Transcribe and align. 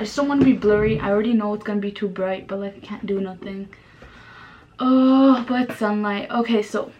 I 0.00 0.04
just 0.04 0.16
don't 0.16 0.28
want 0.28 0.40
to 0.40 0.46
be 0.46 0.54
blurry. 0.54 0.98
I 0.98 1.10
already 1.10 1.34
know 1.34 1.52
it's 1.52 1.62
gonna 1.62 1.78
be 1.78 1.92
too 1.92 2.08
bright, 2.08 2.48
but 2.48 2.58
like 2.58 2.74
I 2.74 2.78
can't 2.78 3.04
do 3.04 3.20
nothing. 3.20 3.68
Oh, 4.78 5.44
but 5.46 5.76
sunlight. 5.76 6.30
Okay, 6.30 6.62
so 6.62 6.90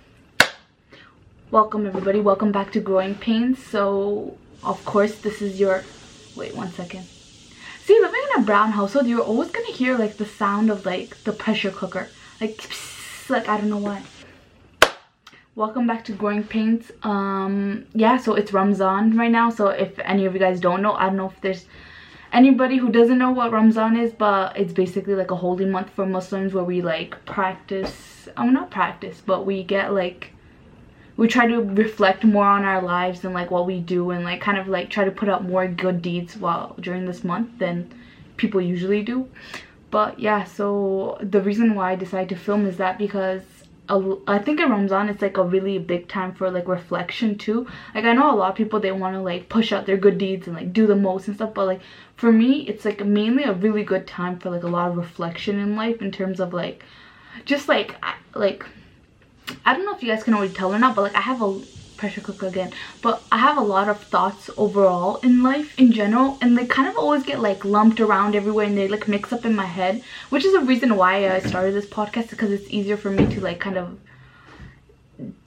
welcome 1.51 1.87
everybody. 1.87 2.21
Welcome 2.21 2.53
back 2.53 2.71
to 2.73 2.81
Growing 2.81 3.15
Pains. 3.15 3.59
So 3.59 4.37
of 4.63 4.85
course 4.85 5.17
this 5.17 5.41
is 5.41 5.59
your 5.59 5.83
wait 6.37 6.55
one 6.55 6.71
second. 6.73 7.07
See, 7.85 7.99
living 7.99 8.21
in 8.35 8.43
a 8.43 8.45
brown 8.45 8.73
household, 8.73 9.07
you're 9.07 9.23
always 9.23 9.51
gonna 9.51 9.73
hear 9.73 9.97
like 9.97 10.19
the 10.19 10.27
sound 10.27 10.71
of 10.71 10.85
like 10.85 11.17
the 11.25 11.33
pressure 11.33 11.71
cooker. 11.71 12.07
Like 12.39 12.59
psst, 12.59 13.31
like 13.31 13.49
I 13.49 13.57
don't 13.57 13.71
know 13.71 13.79
why. 13.79 14.03
Welcome 15.55 15.87
back 15.87 16.05
to 16.05 16.13
Growing 16.13 16.45
Pains. 16.45 16.93
Um 17.03 17.87
yeah, 17.95 18.19
so 18.19 18.35
it's 18.35 18.53
Ramzan 18.53 19.17
right 19.17 19.31
now. 19.31 19.49
So 19.49 19.69
if 19.69 19.99
any 20.01 20.27
of 20.27 20.35
you 20.35 20.39
guys 20.39 20.61
don't 20.61 20.83
know, 20.83 20.93
I 20.93 21.07
don't 21.07 21.17
know 21.17 21.31
if 21.31 21.41
there's 21.41 21.65
anybody 22.33 22.77
who 22.77 22.91
doesn't 22.91 23.19
know 23.19 23.31
what 23.31 23.53
Ramzan 23.53 23.97
is, 23.97 24.13
but 24.13 24.57
it's 24.57 24.73
basically 24.73 25.15
like 25.15 25.31
a 25.31 25.37
holy 25.37 25.65
month 25.65 25.91
for 25.91 26.07
Muslims 26.07 26.55
where 26.55 26.65
we 26.65 26.83
like 26.83 27.25
practice, 27.25 28.29
oh 28.37 28.49
not 28.51 28.71
practice, 28.71 29.23
but 29.25 29.47
we 29.47 29.63
get 29.63 29.93
like, 29.93 30.33
we 31.17 31.29
try 31.29 31.47
to 31.47 31.61
reflect 31.61 32.25
more 32.25 32.47
on 32.47 32.65
our 32.65 32.83
lives 32.83 33.25
and 33.25 33.35
like 33.35 33.51
what 33.51 33.67
we 33.67 33.81
do 33.81 34.11
and 34.11 34.25
like 34.25 34.41
kind 34.41 34.59
of 34.59 34.69
like 34.69 34.91
try 34.91 35.05
to 35.05 35.11
put 35.11 35.29
up 35.29 35.43
more 35.43 35.67
good 35.69 36.01
deeds 36.01 36.37
while 36.37 36.75
during 36.81 37.05
this 37.05 37.25
month 37.25 37.59
than 37.59 37.93
people 38.37 38.61
usually 38.61 39.03
do. 39.03 39.29
But 39.91 40.19
yeah, 40.19 40.45
so 40.45 41.19
the 41.21 41.43
reason 41.43 41.75
why 41.75 41.93
I 41.93 41.97
decided 41.97 42.29
to 42.31 42.37
film 42.37 42.65
is 42.65 42.77
that 42.77 42.97
because 42.97 43.43
I 43.91 44.39
think 44.39 44.61
in 44.61 44.71
Ramzan 44.71 45.09
it's 45.09 45.21
like 45.21 45.37
a 45.37 45.43
really 45.43 45.79
big 45.79 46.07
time 46.07 46.33
for 46.33 46.51
like 46.51 46.69
reflection 46.69 47.37
too. 47.37 47.67
Like 47.95 48.05
I 48.05 48.13
know 48.13 48.33
a 48.33 48.37
lot 48.37 48.51
of 48.51 48.57
people 48.57 48.79
they 48.79 48.93
want 48.93 49.17
to 49.17 49.21
like 49.21 49.49
push 49.49 49.73
out 49.73 49.87
their 49.87 49.97
good 49.97 50.17
deeds 50.17 50.47
and 50.47 50.57
like 50.57 50.73
do 50.73 50.87
the 50.87 50.95
most 50.95 51.27
and 51.27 51.37
stuff, 51.37 51.55
but 51.55 51.67
like 51.67 51.81
for 52.17 52.31
me 52.31 52.61
it's 52.69 52.85
like 52.85 53.05
mainly 53.05 53.45
a 53.45 53.53
really 53.53 53.83
good 53.83 54.07
time 54.07 54.39
for 54.39 54.51
like 54.51 54.63
a 54.63 54.69
lot 54.69 54.91
of 54.91 54.97
reflection 54.97 55.59
in 55.59 55.75
life 55.75 56.01
in 56.01 56.13
terms 56.13 56.39
of 56.39 56.53
like 56.53 56.85
just 57.45 57.69
like 57.69 57.97
like 58.35 58.65
I 59.65 59.75
don't 59.75 59.85
know 59.85 59.95
if 59.97 60.03
you 60.03 60.09
guys 60.09 60.23
can 60.23 60.35
already 60.35 60.55
tell 60.55 60.73
or 60.73 60.79
not, 60.79 60.95
but 60.95 61.03
like 61.03 61.17
I 61.17 61.21
have 61.21 61.43
a 61.43 61.61
pressure 62.01 62.21
cooker 62.21 62.47
again. 62.47 62.73
But 63.03 63.23
i 63.31 63.39
have 63.39 63.59
a 63.59 63.69
lot 63.73 63.89
of 63.89 64.03
thoughts 64.15 64.51
overall 64.57 65.17
in 65.29 65.43
life 65.43 65.79
in 65.79 65.93
general 65.93 66.39
and 66.41 66.57
they 66.57 66.67
kind 66.67 66.89
of 66.89 66.97
always 66.97 67.25
get 67.31 67.41
like 67.41 67.65
lumped 67.65 68.01
around 68.01 68.35
everywhere 68.35 68.67
and 68.67 68.77
they 68.77 68.89
like 68.89 69.07
mix 69.09 69.33
up 69.33 69.45
in 69.45 69.55
my 69.55 69.67
head 69.67 70.03
which 70.31 70.45
is 70.45 70.55
a 70.55 70.61
reason 70.61 70.97
why 70.97 71.13
i 71.31 71.39
started 71.41 71.75
this 71.75 71.87
podcast 71.87 72.31
because 72.31 72.51
it's 72.51 72.71
easier 72.71 72.97
for 72.97 73.11
me 73.11 73.27
to 73.35 73.41
like 73.41 73.61
kind 73.61 73.77
of 73.77 73.99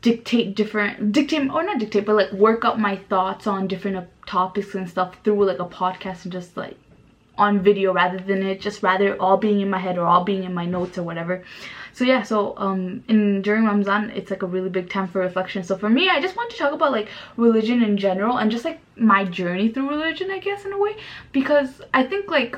dictate 0.02 0.56
different 0.56 1.12
dictate 1.12 1.50
or 1.50 1.64
not 1.64 1.80
dictate 1.80 2.06
but 2.06 2.16
like 2.16 2.32
work 2.34 2.64
up 2.64 2.78
my 2.78 2.96
thoughts 3.14 3.48
on 3.48 3.68
different 3.68 4.08
topics 4.26 4.76
and 4.76 4.90
stuff 4.90 5.18
through 5.24 5.46
like 5.46 5.60
a 5.60 5.66
podcast 5.66 6.24
and 6.24 6.32
just 6.32 6.56
like 6.56 6.78
on 7.38 7.62
video 7.62 7.94
rather 7.94 8.20
than 8.20 8.44
it 8.44 8.62
just 8.62 8.84
rather 8.84 9.20
all 9.20 9.38
being 9.38 9.60
in 9.62 9.70
my 9.70 9.80
head 9.80 9.98
or 9.98 10.06
all 10.06 10.24
being 10.24 10.44
in 10.44 10.54
my 10.54 10.66
notes 10.66 10.98
or 10.98 11.04
whatever. 11.04 11.44
So 11.94 12.06
yeah 12.06 12.24
so 12.24 12.54
um 12.58 13.04
in 13.08 13.42
during 13.42 13.66
Ramzan 13.66 14.12
it's 14.12 14.30
like 14.30 14.44
a 14.44 14.48
really 14.48 14.70
big 14.70 14.90
time 14.90 15.08
for 15.08 15.20
reflection. 15.20 15.64
So 15.64 15.78
for 15.78 15.90
me 15.90 16.10
I 16.10 16.22
just 16.22 16.36
want 16.36 16.52
to 16.52 16.58
talk 16.58 16.74
about 16.74 16.92
like 16.92 17.10
religion 17.38 17.82
in 17.82 17.98
general 17.98 18.38
and 18.38 18.52
just 18.52 18.66
like 18.66 18.80
my 18.96 19.26
journey 19.26 19.70
through 19.70 19.90
religion 19.90 20.30
I 20.32 20.40
guess 20.40 20.66
in 20.66 20.74
a 20.74 20.78
way. 20.78 20.96
Because 21.32 21.82
I 21.94 22.04
think 22.04 22.30
like 22.30 22.56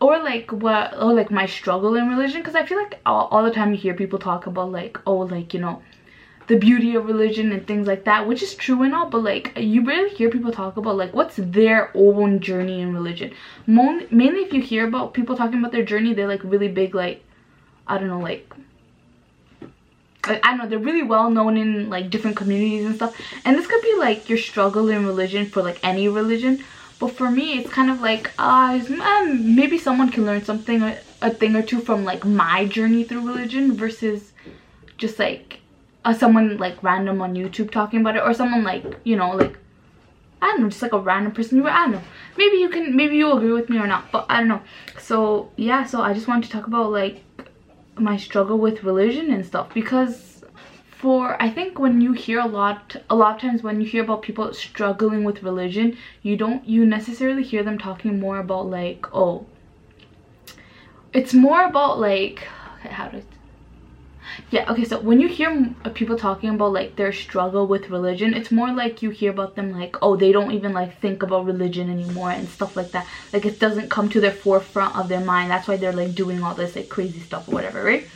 or 0.00 0.18
like 0.18 0.50
what 0.52 1.00
or 1.00 1.12
like 1.12 1.30
my 1.30 1.46
struggle 1.46 1.94
in 1.96 2.08
religion. 2.08 2.40
Because 2.40 2.54
I 2.56 2.66
feel 2.66 2.78
like 2.78 3.00
all, 3.06 3.28
all 3.30 3.44
the 3.44 3.50
time 3.52 3.72
you 3.72 3.78
hear 3.78 3.94
people 3.94 4.18
talk 4.18 4.46
about 4.46 4.72
like 4.72 4.98
oh 5.06 5.18
like 5.18 5.54
you 5.54 5.60
know 5.60 5.82
the 6.48 6.56
beauty 6.56 6.94
of 6.94 7.06
religion 7.06 7.52
and 7.52 7.66
things 7.66 7.86
like 7.86 8.04
that 8.04 8.26
which 8.26 8.42
is 8.42 8.54
true 8.54 8.82
and 8.82 8.94
all 8.94 9.08
but 9.08 9.22
like 9.22 9.52
you 9.56 9.84
rarely 9.84 10.10
hear 10.10 10.30
people 10.30 10.50
talk 10.50 10.76
about 10.76 10.96
like 10.96 11.14
what's 11.14 11.36
their 11.36 11.90
own 11.94 12.40
journey 12.40 12.80
in 12.80 12.94
religion 12.94 13.32
Mo 13.66 14.00
mainly 14.10 14.40
if 14.40 14.52
you 14.52 14.62
hear 14.62 14.88
about 14.88 15.14
people 15.14 15.36
talking 15.36 15.58
about 15.58 15.72
their 15.72 15.84
journey 15.84 16.14
they're 16.14 16.28
like 16.28 16.42
really 16.42 16.68
big 16.68 16.94
like 16.94 17.22
i 17.86 17.98
don't 17.98 18.08
know 18.08 18.20
like 18.20 18.52
like, 20.26 20.44
I 20.44 20.50
don't 20.50 20.58
know, 20.58 20.68
they're 20.68 20.78
really 20.78 21.02
well 21.02 21.30
known 21.30 21.56
in 21.56 21.88
like 21.88 22.10
different 22.10 22.36
communities 22.36 22.84
and 22.84 22.94
stuff. 22.96 23.16
And 23.44 23.56
this 23.56 23.66
could 23.66 23.80
be 23.82 23.94
like 23.98 24.28
your 24.28 24.38
struggle 24.38 24.88
in 24.90 25.06
religion 25.06 25.46
for 25.46 25.62
like 25.62 25.80
any 25.82 26.08
religion. 26.08 26.62
But 26.98 27.12
for 27.12 27.30
me, 27.30 27.58
it's 27.58 27.70
kind 27.70 27.90
of 27.90 28.00
like, 28.00 28.30
uh, 28.38 28.78
um, 29.00 29.54
maybe 29.54 29.78
someone 29.78 30.10
can 30.10 30.26
learn 30.26 30.44
something, 30.44 30.82
a 31.22 31.30
thing 31.30 31.54
or 31.54 31.62
two 31.62 31.80
from 31.80 32.04
like 32.04 32.24
my 32.24 32.66
journey 32.66 33.04
through 33.04 33.26
religion 33.26 33.74
versus 33.74 34.32
just 34.96 35.18
like 35.18 35.60
uh, 36.08 36.14
someone 36.14 36.56
like 36.56 36.82
random 36.82 37.20
on 37.20 37.34
YouTube 37.34 37.70
talking 37.70 38.00
about 38.00 38.16
it 38.16 38.22
or 38.22 38.32
someone 38.32 38.64
like, 38.64 38.98
you 39.04 39.14
know, 39.14 39.32
like, 39.36 39.58
I 40.40 40.46
don't 40.46 40.62
know, 40.62 40.68
just 40.70 40.80
like 40.80 40.94
a 40.94 40.98
random 40.98 41.32
person. 41.32 41.64
I 41.66 41.84
don't 41.84 41.92
know. 41.92 42.02
Maybe 42.38 42.56
you 42.56 42.70
can, 42.70 42.96
maybe 42.96 43.16
you 43.16 43.30
agree 43.32 43.52
with 43.52 43.68
me 43.68 43.76
or 43.78 43.86
not, 43.86 44.10
but 44.10 44.24
I 44.30 44.38
don't 44.38 44.48
know. 44.48 44.62
So 44.98 45.50
yeah, 45.56 45.84
so 45.84 46.00
I 46.00 46.14
just 46.14 46.26
wanted 46.26 46.44
to 46.44 46.50
talk 46.50 46.66
about 46.66 46.90
like 46.90 47.22
my 47.96 48.16
struggle 48.16 48.58
with 48.58 48.84
religion 48.84 49.30
and 49.32 49.44
stuff 49.44 49.74
because 49.74 50.42
for 50.88 51.40
I 51.42 51.50
think 51.50 51.78
when 51.78 52.00
you 52.00 52.12
hear 52.12 52.40
a 52.40 52.46
lot 52.46 52.96
a 53.10 53.14
lot 53.14 53.34
of 53.34 53.40
times 53.40 53.62
when 53.62 53.80
you 53.80 53.86
hear 53.86 54.04
about 54.04 54.22
people 54.22 54.52
struggling 54.54 55.24
with 55.24 55.42
religion 55.42 55.96
you 56.22 56.36
don't 56.36 56.64
you 56.64 56.86
necessarily 56.86 57.42
hear 57.42 57.64
them 57.64 57.76
talking 57.76 58.20
more 58.20 58.38
about 58.38 58.66
like 58.66 59.06
oh 59.12 59.46
it's 61.12 61.34
more 61.34 61.64
about 61.64 61.98
like 61.98 62.46
how 62.82 63.08
to 63.08 63.22
yeah 64.50 64.70
okay 64.70 64.84
so 64.84 64.98
when 65.00 65.20
you 65.20 65.28
hear 65.28 65.74
uh, 65.84 65.90
people 65.90 66.16
talking 66.16 66.50
about 66.50 66.72
like 66.72 66.96
their 66.96 67.12
struggle 67.12 67.66
with 67.66 67.90
religion 67.90 68.32
it's 68.32 68.50
more 68.50 68.72
like 68.72 69.02
you 69.02 69.10
hear 69.10 69.30
about 69.30 69.54
them 69.56 69.78
like 69.78 69.96
oh 70.00 70.16
they 70.16 70.32
don't 70.32 70.52
even 70.52 70.72
like 70.72 70.98
think 71.00 71.22
about 71.22 71.44
religion 71.44 71.90
anymore 71.90 72.30
and 72.30 72.48
stuff 72.48 72.76
like 72.76 72.90
that. 72.92 73.06
Like 73.32 73.44
it 73.44 73.58
doesn't 73.58 73.90
come 73.90 74.08
to 74.10 74.20
their 74.20 74.32
forefront 74.32 74.96
of 74.96 75.08
their 75.08 75.20
mind. 75.20 75.50
That's 75.50 75.68
why 75.68 75.76
they're 75.76 75.92
like 75.92 76.14
doing 76.14 76.42
all 76.42 76.54
this 76.54 76.76
like 76.76 76.88
crazy 76.88 77.20
stuff 77.20 77.48
or 77.48 77.52
whatever 77.52 77.82
right? 77.82 78.06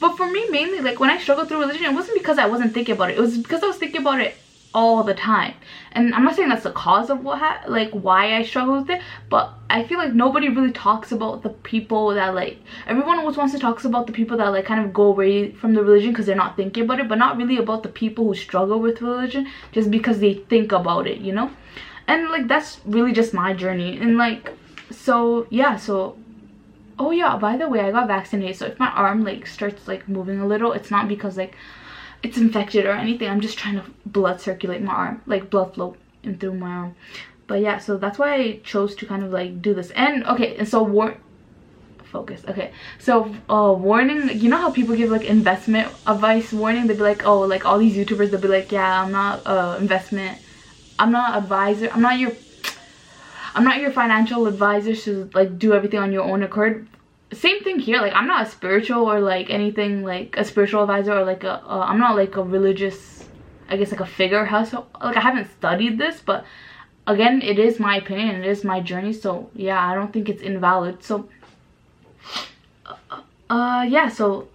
But 0.00 0.16
for 0.16 0.30
me 0.30 0.48
mainly 0.50 0.80
like 0.80 1.00
when 1.00 1.10
i 1.10 1.18
struggled 1.18 1.48
through 1.48 1.60
religion 1.60 1.84
it 1.84 1.94
wasn't 1.94 2.18
because 2.18 2.38
i 2.38 2.46
wasn't 2.46 2.74
thinking 2.74 2.94
about 2.94 3.10
it. 3.10 3.18
It 3.18 3.20
was 3.20 3.38
because 3.38 3.62
i 3.62 3.66
was 3.66 3.76
thinking 3.76 4.00
about 4.00 4.20
it 4.20 4.36
all 4.74 5.02
the 5.04 5.14
time. 5.14 5.54
And 5.92 6.12
i'm 6.14 6.24
not 6.24 6.34
saying 6.34 6.48
that's 6.48 6.64
the 6.64 6.72
cause 6.72 7.08
of 7.08 7.22
what 7.22 7.70
like 7.70 7.90
why 7.92 8.36
i 8.36 8.42
struggle 8.42 8.78
with 8.78 8.90
it 8.90 9.00
but 9.30 9.52
i 9.70 9.84
feel 9.84 9.96
like 9.96 10.12
nobody 10.12 10.48
really 10.48 10.72
talks 10.72 11.12
about 11.12 11.44
the 11.44 11.50
people 11.50 12.08
that 12.14 12.34
like 12.34 12.58
everyone 12.88 13.20
always 13.20 13.36
wants 13.36 13.54
to 13.54 13.60
talk 13.60 13.84
about 13.84 14.08
the 14.08 14.12
people 14.12 14.36
that 14.36 14.48
like 14.48 14.64
kind 14.64 14.84
of 14.84 14.92
go 14.92 15.04
away 15.04 15.52
from 15.52 15.74
the 15.74 15.82
religion 15.82 16.10
because 16.10 16.26
they're 16.26 16.34
not 16.34 16.56
thinking 16.56 16.82
about 16.84 16.98
it 16.98 17.08
but 17.08 17.18
not 17.18 17.36
really 17.36 17.58
about 17.58 17.84
the 17.84 17.88
people 17.88 18.24
who 18.24 18.34
struggle 18.34 18.80
with 18.80 19.00
religion 19.02 19.46
just 19.70 19.88
because 19.90 20.18
they 20.18 20.34
think 20.34 20.72
about 20.72 21.06
it 21.06 21.18
you 21.18 21.32
know? 21.32 21.50
And 22.06 22.28
like 22.30 22.48
that's 22.48 22.80
really 22.84 23.12
just 23.12 23.32
my 23.32 23.54
journey. 23.54 23.96
And 23.98 24.16
like 24.16 24.52
so 24.90 25.46
yeah 25.50 25.76
so 25.76 26.16
oh 26.98 27.10
yeah 27.10 27.36
by 27.36 27.56
the 27.56 27.68
way 27.68 27.80
i 27.80 27.90
got 27.90 28.06
vaccinated. 28.08 28.56
So 28.56 28.66
if 28.66 28.78
my 28.78 28.90
arm 28.90 29.24
like 29.24 29.46
starts 29.46 29.88
like 29.88 30.08
moving 30.08 30.40
a 30.40 30.46
little 30.46 30.72
it's 30.72 30.90
not 30.90 31.08
because 31.08 31.36
like 31.36 31.54
it's 32.24 32.38
infected 32.38 32.86
or 32.86 32.92
anything. 32.92 33.28
I'm 33.28 33.40
just 33.42 33.58
trying 33.58 33.76
to 33.76 33.84
blood 34.06 34.40
circulate 34.40 34.82
my 34.82 34.94
arm, 34.94 35.22
like 35.26 35.50
blood 35.50 35.74
flow 35.74 35.96
in 36.22 36.38
through 36.38 36.54
my 36.54 36.70
arm. 36.70 36.96
But 37.46 37.60
yeah, 37.60 37.78
so 37.78 37.98
that's 37.98 38.18
why 38.18 38.34
I 38.34 38.60
chose 38.64 38.96
to 38.96 39.06
kind 39.06 39.22
of 39.22 39.30
like 39.30 39.60
do 39.60 39.74
this. 39.74 39.90
And 39.90 40.24
okay, 40.24 40.56
and 40.56 40.66
so 40.66 40.82
war 40.82 41.16
focus. 42.04 42.42
Okay, 42.48 42.72
so 42.98 43.34
uh, 43.50 43.74
warning. 43.76 44.40
You 44.40 44.48
know 44.48 44.56
how 44.56 44.70
people 44.70 44.96
give 44.96 45.10
like 45.10 45.24
investment 45.24 45.88
advice 46.06 46.52
warning? 46.52 46.86
They'd 46.86 46.96
be 46.96 47.02
like, 47.02 47.26
oh, 47.26 47.40
like 47.40 47.66
all 47.66 47.78
these 47.78 47.94
YouTubers, 47.94 48.30
they'll 48.30 48.40
be 48.40 48.48
like, 48.48 48.72
yeah, 48.72 49.02
I'm 49.02 49.12
not 49.12 49.46
uh 49.46 49.76
investment. 49.78 50.38
I'm 50.98 51.12
not 51.12 51.36
advisor. 51.36 51.90
I'm 51.92 52.00
not 52.00 52.18
your. 52.18 52.32
I'm 53.56 53.64
not 53.64 53.80
your 53.80 53.92
financial 53.92 54.46
advisor 54.48 54.96
to 54.96 55.30
like 55.34 55.58
do 55.58 55.74
everything 55.74 56.00
on 56.00 56.10
your 56.10 56.24
own 56.24 56.42
accord 56.42 56.88
same 57.34 57.62
thing 57.62 57.78
here 57.78 58.00
like 58.00 58.12
i'm 58.14 58.26
not 58.26 58.46
a 58.46 58.50
spiritual 58.50 59.10
or 59.10 59.20
like 59.20 59.50
anything 59.50 60.02
like 60.02 60.34
a 60.36 60.44
spiritual 60.44 60.82
advisor 60.82 61.12
or 61.12 61.24
like 61.24 61.44
a 61.44 61.62
i'm 61.68 61.98
not 61.98 62.16
like 62.16 62.36
a 62.36 62.42
religious 62.42 63.24
i 63.68 63.76
guess 63.76 63.90
like 63.90 64.00
a 64.00 64.06
figure 64.06 64.44
hustle 64.44 64.86
like 65.02 65.16
i 65.16 65.20
haven't 65.20 65.50
studied 65.50 65.98
this 65.98 66.20
but 66.20 66.44
again 67.06 67.42
it 67.42 67.58
is 67.58 67.78
my 67.78 67.96
opinion 67.96 68.42
it 68.42 68.46
is 68.46 68.64
my 68.64 68.80
journey 68.80 69.12
so 69.12 69.50
yeah 69.54 69.86
i 69.86 69.94
don't 69.94 70.12
think 70.12 70.28
it's 70.28 70.42
invalid 70.42 71.02
so 71.02 71.28
uh, 72.86 73.20
uh 73.50 73.86
yeah 73.88 74.08
so 74.08 74.48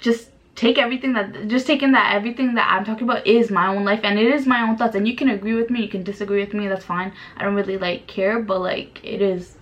just 0.00 0.28
take 0.54 0.78
everything 0.78 1.12
that 1.12 1.48
just 1.48 1.66
taking 1.66 1.92
that 1.92 2.14
everything 2.14 2.54
that 2.54 2.70
i'm 2.70 2.84
talking 2.84 3.04
about 3.04 3.26
is 3.26 3.50
my 3.50 3.66
own 3.68 3.84
life 3.84 4.00
and 4.04 4.18
it 4.18 4.26
is 4.26 4.46
my 4.46 4.62
own 4.62 4.76
thoughts 4.76 4.94
and 4.94 5.08
you 5.08 5.16
can 5.16 5.30
agree 5.30 5.54
with 5.54 5.70
me 5.70 5.82
you 5.82 5.88
can 5.88 6.02
disagree 6.02 6.40
with 6.40 6.54
me 6.54 6.68
that's 6.68 6.84
fine 6.84 7.12
i 7.36 7.44
don't 7.44 7.54
really 7.54 7.78
like 7.78 8.06
care 8.06 8.38
but 8.40 8.60
like 8.60 9.00
it 9.02 9.22
is 9.22 9.56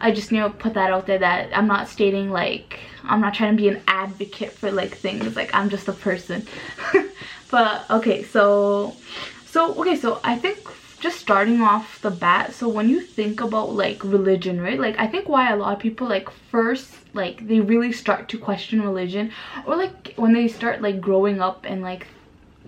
I 0.00 0.10
just 0.12 0.32
need 0.32 0.40
to 0.40 0.50
put 0.50 0.74
that 0.74 0.92
out 0.92 1.06
there 1.06 1.18
that 1.18 1.56
I'm 1.56 1.66
not 1.66 1.88
stating 1.88 2.30
like 2.30 2.80
I'm 3.04 3.20
not 3.20 3.34
trying 3.34 3.56
to 3.56 3.62
be 3.62 3.68
an 3.68 3.82
advocate 3.86 4.52
for 4.52 4.70
like 4.70 4.96
things 4.96 5.36
like 5.36 5.54
I'm 5.54 5.68
just 5.70 5.88
a 5.88 5.92
person. 5.92 6.46
But 7.50 7.84
okay 7.90 8.22
so 8.22 8.96
so 9.44 9.74
okay 9.74 9.94
so 9.96 10.20
I 10.24 10.38
think 10.38 10.58
just 11.00 11.18
starting 11.18 11.60
off 11.60 12.00
the 12.00 12.10
bat 12.10 12.54
so 12.54 12.66
when 12.66 12.88
you 12.88 13.00
think 13.02 13.42
about 13.42 13.74
like 13.74 14.02
religion 14.02 14.58
right 14.58 14.80
like 14.80 14.98
I 14.98 15.06
think 15.06 15.28
why 15.28 15.50
a 15.50 15.56
lot 15.56 15.74
of 15.74 15.78
people 15.78 16.06
like 16.08 16.30
first 16.30 16.94
like 17.12 17.46
they 17.46 17.60
really 17.60 17.92
start 17.92 18.30
to 18.30 18.38
question 18.38 18.80
religion 18.80 19.32
or 19.66 19.76
like 19.76 20.14
when 20.16 20.32
they 20.32 20.48
start 20.48 20.80
like 20.80 21.00
growing 21.00 21.42
up 21.42 21.66
and 21.68 21.82
like 21.82 22.06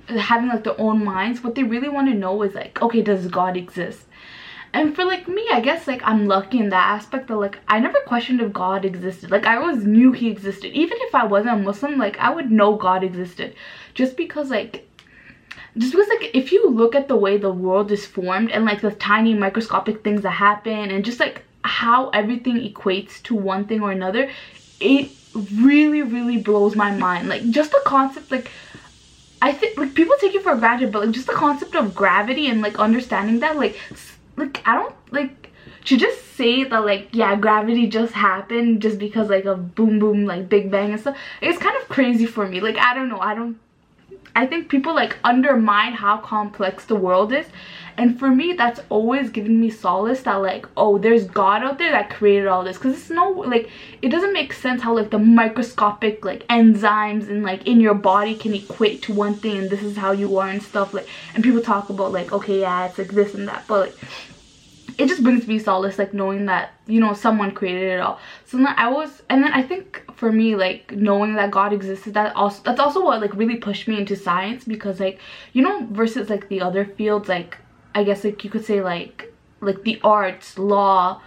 having 0.09 0.49
like 0.49 0.65
their 0.65 0.79
own 0.79 1.03
minds 1.03 1.43
what 1.43 1.55
they 1.55 1.63
really 1.63 1.89
want 1.89 2.09
to 2.09 2.15
know 2.15 2.43
is 2.43 2.55
like 2.55 2.83
okay 2.83 3.01
does 3.01 3.27
god 3.29 3.57
exist 3.57 4.05
and 4.75 4.95
for 4.95 5.05
like 5.05 5.27
me 5.29 5.47
i 5.53 5.61
guess 5.61 5.87
like 5.87 6.03
i'm 6.03 6.27
lucky 6.27 6.59
in 6.59 6.69
that 6.69 6.89
aspect 6.97 7.29
that 7.29 7.37
like 7.37 7.59
i 7.69 7.79
never 7.79 7.99
questioned 8.07 8.41
if 8.43 8.53
god 8.53 8.85
existed. 8.85 9.31
Like 9.31 9.47
i 9.47 9.57
always 9.57 9.85
knew 9.87 10.13
he 10.13 10.29
existed. 10.29 10.73
Even 10.73 10.99
if 11.01 11.15
i 11.15 11.25
wasn't 11.25 11.55
a 11.55 11.63
muslim 11.63 11.97
like 11.97 12.19
i 12.19 12.29
would 12.29 12.51
know 12.51 12.77
god 12.77 13.05
existed. 13.05 13.55
Just 13.95 14.17
because 14.17 14.51
like 14.51 14.87
just 15.79 15.93
because 15.93 16.09
like 16.09 16.31
if 16.35 16.53
you 16.53 16.69
look 16.69 16.95
at 16.95 17.09
the 17.09 17.17
way 17.17 17.37
the 17.37 17.53
world 17.53 17.93
is 17.93 18.05
formed 18.05 18.51
and 18.51 18.65
like 18.65 18.81
the 18.81 18.91
tiny 18.91 19.33
microscopic 19.33 20.03
things 20.03 20.23
that 20.23 20.31
happen 20.31 20.91
and 20.91 21.05
just 21.05 21.21
like 21.21 21.43
how 21.63 22.09
everything 22.11 22.57
equates 22.57 23.23
to 23.23 23.35
one 23.35 23.65
thing 23.67 23.81
or 23.81 23.93
another 23.93 24.29
it 24.81 25.11
really 25.55 26.03
really 26.03 26.37
blows 26.37 26.75
my 26.75 26.91
mind. 26.91 27.29
Like 27.29 27.49
just 27.51 27.71
the 27.71 27.83
concept 27.85 28.31
like 28.33 28.51
i 29.41 29.53
think 29.53 29.79
like 29.79 29.95
people 29.95 30.17
take 30.21 30.35
it 30.35 30.43
for 30.43 30.57
granted 30.57 30.91
but 30.91 31.05
like 31.05 31.15
just 31.15 31.27
the 31.27 31.33
concept 31.33 31.77
of 31.77 31.95
gravity 31.95 32.49
and 32.49 32.61
like 32.61 32.79
understanding 32.79 33.41
that 33.41 33.57
like 33.57 33.79
like 34.37 34.63
i 34.67 34.75
don't 34.75 34.95
like 35.11 35.51
to 35.85 35.97
just 35.97 36.35
say 36.35 36.65
that 36.65 36.85
like 36.85 37.09
yeah 37.13 37.37
gravity 37.37 37.87
just 37.87 38.13
happened 38.15 38.83
just 38.83 38.99
because 38.99 39.29
like 39.29 39.45
a 39.45 39.55
boom 39.55 39.99
boom 39.99 40.25
like 40.25 40.49
big 40.49 40.71
bang 40.71 40.93
and 40.93 41.01
stuff. 41.01 41.17
It's 41.41 41.59
kind 41.59 41.77
of 41.81 41.89
crazy 41.89 42.27
for 42.27 42.47
me. 42.49 42.61
Like 42.61 42.77
i 42.79 42.95
don't 42.95 43.09
know. 43.09 43.21
I 43.21 43.35
don't 43.35 43.59
I 44.37 44.47
think 44.47 44.69
people 44.69 44.95
like 44.95 45.17
undermine 45.23 45.93
how 45.93 46.19
complex 46.19 46.87
the 46.87 46.97
world 46.97 47.33
is 47.33 47.47
and 47.97 48.19
for 48.19 48.31
me 48.31 48.53
that's 48.53 48.81
always 48.89 49.31
given 49.31 49.61
me 49.61 49.71
solace 49.71 50.23
that 50.23 50.37
like 50.37 50.67
oh 50.77 50.99
there's 50.99 51.25
god 51.25 51.63
out 51.63 51.79
there 51.79 51.93
that 51.93 52.11
created 52.11 52.47
all 52.47 52.65
this. 52.65 52.77
Because 52.77 52.95
it's 52.95 53.11
no 53.11 53.31
like 53.31 53.71
it 54.03 54.09
doesn't 54.09 54.33
make 54.33 54.53
sense 54.53 54.83
how 54.83 54.95
like 54.95 55.11
the 55.11 55.19
microscopic 55.19 56.25
like 56.25 56.47
enzymes 56.49 57.29
and 57.29 57.43
like 57.43 57.67
in 57.67 57.81
your 57.81 57.95
body 57.95 58.35
can 58.35 58.55
equate 58.55 59.03
to 59.03 59.13
one 59.13 59.35
thing 59.35 59.59
and 59.59 59.71
this 59.71 59.83
is 59.83 59.97
how 59.97 60.13
you 60.13 60.39
are 60.39 60.49
and 60.49 60.63
stuff 60.63 60.95
like 60.95 61.09
and 61.35 61.45
people 61.45 61.61
talk 61.61 61.91
about 61.91 62.13
like 62.13 62.33
okay 62.33 62.61
yeah 62.61 62.87
it's 62.87 62.99
like 62.99 63.11
this 63.11 63.35
and 63.35 63.49
that. 63.49 63.65
But 63.67 63.89
like 63.89 63.97
it 64.97 65.09
just 65.09 65.25
brings 65.25 65.47
me 65.49 65.59
solace 65.59 65.99
like 65.99 66.15
knowing 66.15 66.47
that 66.47 66.73
you 66.87 67.01
know 67.01 67.15
someone 67.15 67.51
created 67.51 67.93
it 67.93 68.01
all. 68.01 68.19
So 68.47 68.57
then 68.59 68.67
i 68.67 68.89
was 68.89 69.23
and 69.29 69.43
then 69.43 69.53
i 69.53 69.63
think 69.63 70.05
for 70.15 70.31
me 70.31 70.55
like 70.55 70.93
knowing 70.93 71.35
that 71.35 71.51
god 71.51 71.73
existed 71.73 72.15
that 72.15 72.35
also 72.37 72.63
that's 72.63 72.81
also 72.81 73.05
what 73.05 73.21
like 73.21 73.35
really 73.35 73.57
pushed 73.57 73.89
me 73.89 73.99
into 73.99 74.15
science 74.17 74.65
because 74.65 75.01
like 75.01 75.19
you 75.53 75.63
know 75.63 75.87
versus 75.91 76.31
like 76.31 76.49
the 76.49 76.61
other 76.61 76.85
fields 76.85 77.29
like 77.29 77.59
i 77.95 78.05
guess 78.05 78.25
like 78.25 78.45
you 78.45 78.51
could 78.51 78.65
say 78.65 78.81
like 78.81 79.33
like 79.61 79.83
the 79.83 80.01
arts 80.03 80.59
law 80.59 81.21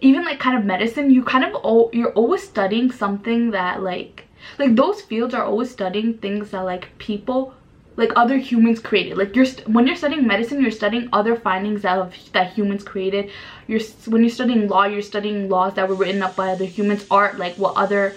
even 0.00 0.24
like 0.24 0.38
kind 0.38 0.58
of 0.58 0.64
medicine 0.64 1.10
you 1.10 1.22
kind 1.22 1.44
of 1.44 1.94
you're 1.94 2.12
always 2.12 2.42
studying 2.42 2.90
something 2.90 3.50
that 3.50 3.82
like 3.82 4.24
like 4.58 4.74
those 4.76 5.00
fields 5.00 5.34
are 5.34 5.44
always 5.44 5.70
studying 5.70 6.18
things 6.18 6.50
that 6.50 6.60
like 6.62 6.96
people 6.98 7.54
like 7.96 8.10
other 8.16 8.36
humans 8.36 8.80
created. 8.80 9.16
Like 9.16 9.36
you're 9.36 9.46
when 9.66 9.86
you're 9.86 9.96
studying 9.96 10.26
medicine 10.26 10.60
you're 10.60 10.70
studying 10.70 11.08
other 11.12 11.36
findings 11.36 11.84
of 11.84 12.14
that 12.32 12.52
humans 12.52 12.82
created. 12.82 13.30
You're 13.66 13.80
when 14.06 14.22
you're 14.22 14.30
studying 14.30 14.68
law 14.68 14.84
you're 14.84 15.02
studying 15.02 15.48
laws 15.48 15.74
that 15.74 15.88
were 15.88 15.94
written 15.94 16.22
up 16.22 16.36
by 16.36 16.50
other 16.50 16.64
humans 16.64 17.06
art 17.10 17.38
like 17.38 17.54
what 17.56 17.76
other 17.76 18.14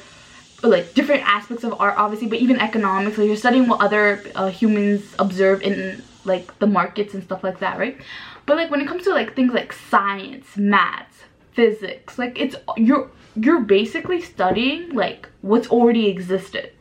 like 0.63 0.93
different 0.95 1.21
aspects 1.27 1.63
of 1.63 1.79
art 1.79 1.95
obviously 1.97 2.27
but 2.27 2.39
even 2.39 2.59
economics 2.59 3.17
like 3.17 3.27
you're 3.27 3.35
studying 3.35 3.67
what 3.67 3.79
other 3.79 4.23
uh, 4.33 4.49
humans 4.49 5.03
observe 5.19 5.61
in 5.61 6.01
like 6.27 6.57
the 6.59 6.67
markets 6.67 7.13
and 7.13 7.23
stuff 7.23 7.43
like 7.43 7.59
that 7.59 7.79
right? 7.79 7.97
But 8.45 8.57
like 8.57 8.69
when 8.71 8.81
it 8.81 8.87
comes 8.87 9.03
to 9.03 9.13
like 9.13 9.35
things 9.35 9.53
like 9.53 9.73
science 9.73 10.57
maths 10.57 11.23
physics 11.53 12.19
like 12.19 12.39
it's 12.39 12.55
you're 12.75 13.09
you're 13.35 13.61
basically 13.61 14.21
studying 14.21 14.89
like 14.93 15.29
what's 15.41 15.67
already 15.69 16.07
existed. 16.07 16.71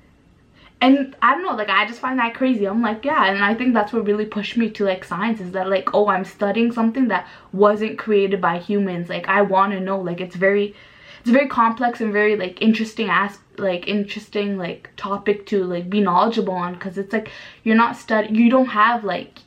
And 0.80 1.16
i 1.22 1.32
don't 1.32 1.42
know 1.42 1.56
like 1.56 1.70
i 1.70 1.86
just 1.86 2.00
find 2.00 2.18
that 2.18 2.34
crazy. 2.34 2.66
I'm 2.66 2.82
like 2.82 3.04
yeah 3.04 3.30
and 3.30 3.42
i 3.42 3.54
think 3.54 3.72
that's 3.72 3.92
what 3.92 4.04
really 4.04 4.26
pushed 4.26 4.56
me 4.58 4.68
to 4.70 4.84
like 4.84 5.04
science 5.04 5.40
is 5.40 5.52
that 5.52 5.68
like 5.68 5.94
oh 5.94 6.08
i'm 6.08 6.24
studying 6.24 6.70
something 6.70 7.08
that 7.08 7.26
wasn't 7.52 7.98
created 7.98 8.40
by 8.40 8.58
humans. 8.58 9.08
Like 9.08 9.26
i 9.28 9.40
want 9.42 9.72
to 9.72 9.80
know 9.80 9.98
like 9.98 10.20
it's 10.20 10.36
very 10.36 10.74
it's 11.26 11.30
a 11.30 11.32
very 11.32 11.48
complex 11.48 12.00
and 12.00 12.12
very 12.12 12.36
like 12.36 12.62
interesting 12.62 13.08
as 13.10 13.36
like 13.58 13.88
interesting 13.88 14.56
like 14.56 14.90
topic 14.96 15.44
to 15.44 15.64
like 15.64 15.90
be 15.90 15.98
knowledgeable 16.00 16.54
on 16.54 16.74
because 16.74 16.96
it's 16.96 17.12
like 17.12 17.32
you're 17.64 17.74
not 17.74 17.96
studying 17.96 18.36
you 18.36 18.48
don't 18.48 18.66
have 18.66 19.02
like 19.02 19.40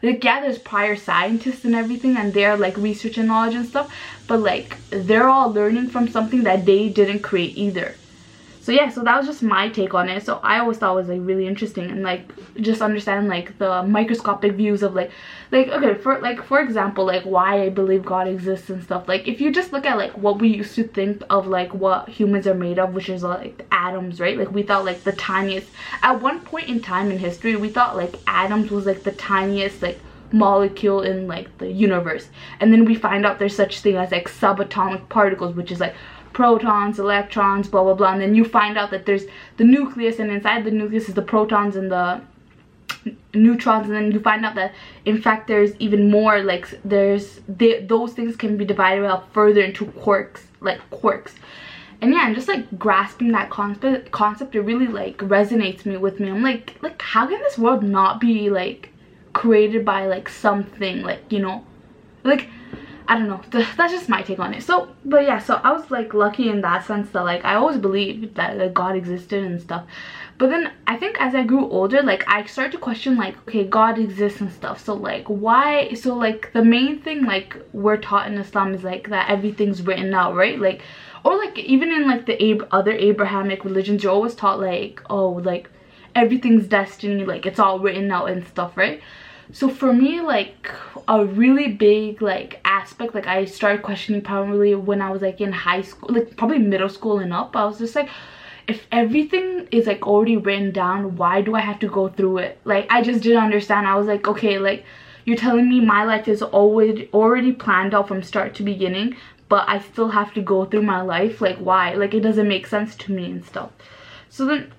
like 0.00 0.22
yeah 0.22 0.40
there's 0.40 0.58
prior 0.58 0.94
scientists 0.94 1.64
and 1.64 1.74
everything 1.74 2.16
and 2.16 2.32
they're 2.34 2.56
like 2.56 2.76
research 2.76 3.18
and 3.18 3.26
knowledge 3.26 3.56
and 3.56 3.66
stuff 3.66 3.92
but 4.28 4.38
like 4.38 4.78
they're 4.90 5.28
all 5.28 5.50
learning 5.52 5.88
from 5.88 6.06
something 6.06 6.44
that 6.44 6.64
they 6.66 6.88
didn't 6.88 7.22
create 7.22 7.58
either 7.58 7.96
so 8.64 8.72
yeah 8.72 8.88
so 8.88 9.02
that 9.02 9.18
was 9.18 9.26
just 9.26 9.42
my 9.42 9.68
take 9.68 9.92
on 9.92 10.08
it. 10.08 10.24
So 10.24 10.40
i 10.42 10.58
always 10.58 10.78
thought 10.78 10.94
it 10.94 10.96
was 10.96 11.08
like 11.08 11.20
really 11.22 11.46
interesting 11.46 11.90
and 11.90 12.02
like 12.02 12.32
just 12.56 12.80
understand 12.80 13.28
like 13.28 13.58
the 13.58 13.82
microscopic 13.82 14.52
views 14.54 14.82
of 14.82 14.94
like 14.94 15.10
like 15.52 15.68
okay 15.68 15.92
for 15.92 16.18
like 16.20 16.42
for 16.42 16.60
example 16.60 17.04
like 17.04 17.24
why 17.24 17.60
i 17.60 17.68
believe 17.68 18.06
god 18.06 18.26
exists 18.26 18.70
and 18.70 18.82
stuff. 18.82 19.06
Like 19.06 19.28
if 19.28 19.38
you 19.42 19.52
just 19.52 19.74
look 19.74 19.84
at 19.84 19.98
like 19.98 20.16
what 20.16 20.38
we 20.38 20.48
used 20.48 20.74
to 20.76 20.84
think 20.84 21.22
of 21.28 21.46
like 21.46 21.74
what 21.74 22.08
humans 22.08 22.46
are 22.46 22.54
made 22.54 22.78
of 22.78 22.94
which 22.94 23.10
is 23.10 23.22
like 23.22 23.66
atoms 23.70 24.18
right? 24.18 24.38
Like 24.38 24.50
we 24.50 24.62
thought 24.62 24.86
like 24.86 25.04
the 25.04 25.12
tiniest 25.12 25.68
at 26.02 26.22
one 26.22 26.40
point 26.40 26.70
in 26.70 26.80
time 26.80 27.10
in 27.10 27.18
history 27.18 27.56
we 27.56 27.68
thought 27.68 27.96
like 27.96 28.14
atoms 28.26 28.70
was 28.70 28.86
like 28.86 29.02
the 29.02 29.12
tiniest 29.12 29.82
like 29.82 30.00
molecule 30.32 31.02
in 31.02 31.28
like 31.28 31.56
the 31.58 31.70
universe. 31.70 32.28
And 32.60 32.72
then 32.72 32.86
we 32.86 32.94
find 32.94 33.26
out 33.26 33.38
there's 33.38 33.54
such 33.54 33.80
thing 33.80 33.96
as 33.96 34.10
like 34.10 34.28
subatomic 34.28 35.08
particles 35.10 35.54
which 35.54 35.70
is 35.70 35.80
like 35.80 35.94
protons, 36.34 36.98
electrons, 36.98 37.68
blah, 37.68 37.82
blah, 37.82 37.94
blah. 37.94 38.12
And 38.12 38.20
then 38.20 38.34
you 38.34 38.44
find 38.44 38.76
out 38.76 38.90
that 38.90 39.06
there's 39.06 39.24
the 39.56 39.64
nucleus 39.64 40.18
and 40.18 40.30
inside 40.30 40.64
the 40.64 40.70
nucleus 40.70 41.08
is 41.08 41.14
the 41.14 41.22
protons 41.22 41.76
and 41.76 41.90
the 41.90 42.20
neutrons 43.34 43.86
and 43.86 43.94
then 43.94 44.12
you 44.12 44.20
find 44.20 44.44
out 44.46 44.54
that 44.54 44.72
in 45.04 45.20
fact 45.20 45.46
there's 45.46 45.74
even 45.78 46.10
more 46.10 46.42
like 46.42 46.68
there's 46.84 47.40
they, 47.48 47.80
those 47.80 48.12
things 48.12 48.36
can 48.36 48.56
be 48.56 48.64
divided 48.64 49.04
out 49.04 49.32
further 49.32 49.62
into 49.62 49.84
quarks 49.86 50.42
like 50.60 50.80
quarks 50.90 51.32
and 52.00 52.12
yeah 52.12 52.20
i'm 52.20 52.34
just 52.34 52.48
like 52.48 52.78
grasping 52.78 53.32
that 53.32 53.50
concept 53.50 54.10
concept 54.10 54.54
it 54.54 54.60
really 54.60 54.86
like 54.86 55.18
resonates 55.18 55.84
me 55.84 55.96
with 55.96 56.20
me 56.20 56.30
i'm 56.30 56.42
like 56.42 56.74
like 56.80 57.00
how 57.02 57.26
can 57.26 57.38
this 57.40 57.58
world 57.58 57.82
not 57.82 58.20
be 58.20 58.48
like 58.48 58.90
created 59.32 59.84
by 59.84 60.06
like 60.06 60.28
something 60.28 61.02
like 61.02 61.30
you 61.30 61.40
know 61.40 61.64
like 62.22 62.48
I 63.06 63.18
don't 63.18 63.28
know. 63.28 63.42
That's 63.50 63.92
just 63.92 64.08
my 64.08 64.22
take 64.22 64.38
on 64.38 64.54
it. 64.54 64.62
So, 64.62 64.88
but 65.04 65.24
yeah, 65.24 65.38
so 65.38 65.60
I 65.62 65.72
was 65.72 65.90
like 65.90 66.14
lucky 66.14 66.48
in 66.48 66.62
that 66.62 66.86
sense 66.86 67.10
that 67.10 67.22
like 67.22 67.44
I 67.44 67.54
always 67.54 67.76
believed 67.76 68.34
that 68.36 68.72
God 68.72 68.96
existed 68.96 69.44
and 69.44 69.60
stuff. 69.60 69.84
But 70.38 70.50
then 70.50 70.72
I 70.86 70.96
think 70.96 71.20
as 71.20 71.34
I 71.34 71.44
grew 71.44 71.68
older, 71.68 72.02
like 72.02 72.24
I 72.26 72.44
started 72.46 72.72
to 72.72 72.78
question 72.78 73.16
like, 73.16 73.36
okay, 73.46 73.64
God 73.64 73.98
exists 73.98 74.40
and 74.40 74.50
stuff. 74.52 74.82
So 74.84 74.94
like 74.94 75.26
why? 75.26 75.92
So 75.94 76.14
like 76.14 76.52
the 76.52 76.64
main 76.64 77.00
thing 77.00 77.24
like 77.24 77.56
we're 77.72 77.98
taught 77.98 78.26
in 78.26 78.38
Islam 78.38 78.74
is 78.74 78.82
like 78.82 79.10
that 79.10 79.28
everything's 79.28 79.82
written 79.82 80.14
out, 80.14 80.34
right? 80.34 80.58
Like, 80.58 80.82
or 81.24 81.36
like 81.36 81.58
even 81.58 81.92
in 81.92 82.08
like 82.08 82.26
the 82.26 82.52
Ab 82.52 82.66
other 82.70 82.92
Abrahamic 82.92 83.64
religions, 83.64 84.02
you're 84.02 84.12
always 84.12 84.34
taught 84.34 84.60
like, 84.60 85.02
oh, 85.10 85.28
like 85.28 85.68
everything's 86.14 86.66
destiny, 86.66 87.24
like 87.24 87.44
it's 87.44 87.58
all 87.58 87.78
written 87.78 88.10
out 88.10 88.30
and 88.30 88.46
stuff, 88.46 88.76
right? 88.76 89.02
So 89.52 89.68
for 89.68 89.92
me 89.92 90.20
like 90.20 90.70
a 91.08 91.24
really 91.24 91.68
big 91.68 92.22
like 92.22 92.60
aspect 92.64 93.14
like 93.14 93.26
i 93.26 93.44
started 93.44 93.82
questioning 93.82 94.22
probably 94.22 94.74
when 94.74 95.02
i 95.02 95.10
was 95.10 95.22
like 95.22 95.40
in 95.40 95.52
high 95.52 95.82
school 95.82 96.14
like 96.14 96.36
probably 96.36 96.58
middle 96.58 96.88
school 96.88 97.18
and 97.18 97.32
up 97.32 97.54
i 97.54 97.64
was 97.64 97.78
just 97.78 97.94
like 97.94 98.08
if 98.66 98.86
everything 98.90 99.68
is 99.70 99.86
like 99.86 100.06
already 100.06 100.36
written 100.36 100.70
down 100.72 101.16
why 101.16 101.40
do 101.42 101.54
i 101.54 101.60
have 101.60 101.78
to 101.78 101.88
go 101.88 102.08
through 102.08 102.38
it? 102.38 102.58
Like 102.64 102.86
i 102.90 103.02
just 103.02 103.22
didn't 103.22 103.42
understand. 103.42 103.86
I 103.86 103.96
was 103.96 104.06
like 104.06 104.26
okay 104.26 104.58
like 104.58 104.84
you're 105.24 105.36
telling 105.36 105.68
me 105.68 105.80
my 105.80 106.04
life 106.04 106.28
is 106.28 106.42
always 106.42 107.08
already 107.12 107.52
planned 107.52 107.94
out 107.94 108.08
from 108.08 108.22
start 108.22 108.54
to 108.54 108.62
beginning 108.62 109.16
but 109.48 109.68
i 109.68 109.78
still 109.78 110.08
have 110.08 110.32
to 110.34 110.42
go 110.42 110.64
through 110.64 110.82
my 110.82 111.02
life 111.02 111.40
like 111.40 111.58
why? 111.58 111.94
Like 111.94 112.14
it 112.14 112.20
doesn't 112.20 112.48
make 112.48 112.66
sense 112.66 112.96
to 112.96 113.12
me 113.12 113.30
and 113.30 113.44
stuff. 113.44 113.70
So 114.30 114.46
then 114.46 114.72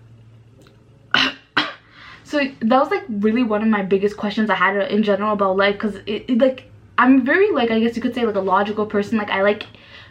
so 2.25 2.39
that 2.39 2.79
was 2.79 2.89
like 2.89 3.03
really 3.07 3.43
one 3.43 3.61
of 3.61 3.67
my 3.67 3.83
biggest 3.83 4.17
questions 4.17 4.49
i 4.49 4.55
had 4.55 4.75
in 4.91 5.03
general 5.03 5.33
about 5.33 5.55
life 5.55 5.75
because 5.75 5.95
it, 6.07 6.25
it, 6.27 6.37
like 6.39 6.63
i'm 6.97 7.23
very 7.23 7.51
like 7.51 7.69
i 7.71 7.79
guess 7.79 7.95
you 7.95 8.01
could 8.01 8.15
say 8.15 8.25
like 8.25 8.35
a 8.35 8.39
logical 8.39 8.85
person. 8.85 9.17
Like 9.17 9.29
i 9.29 9.41
like 9.43 9.63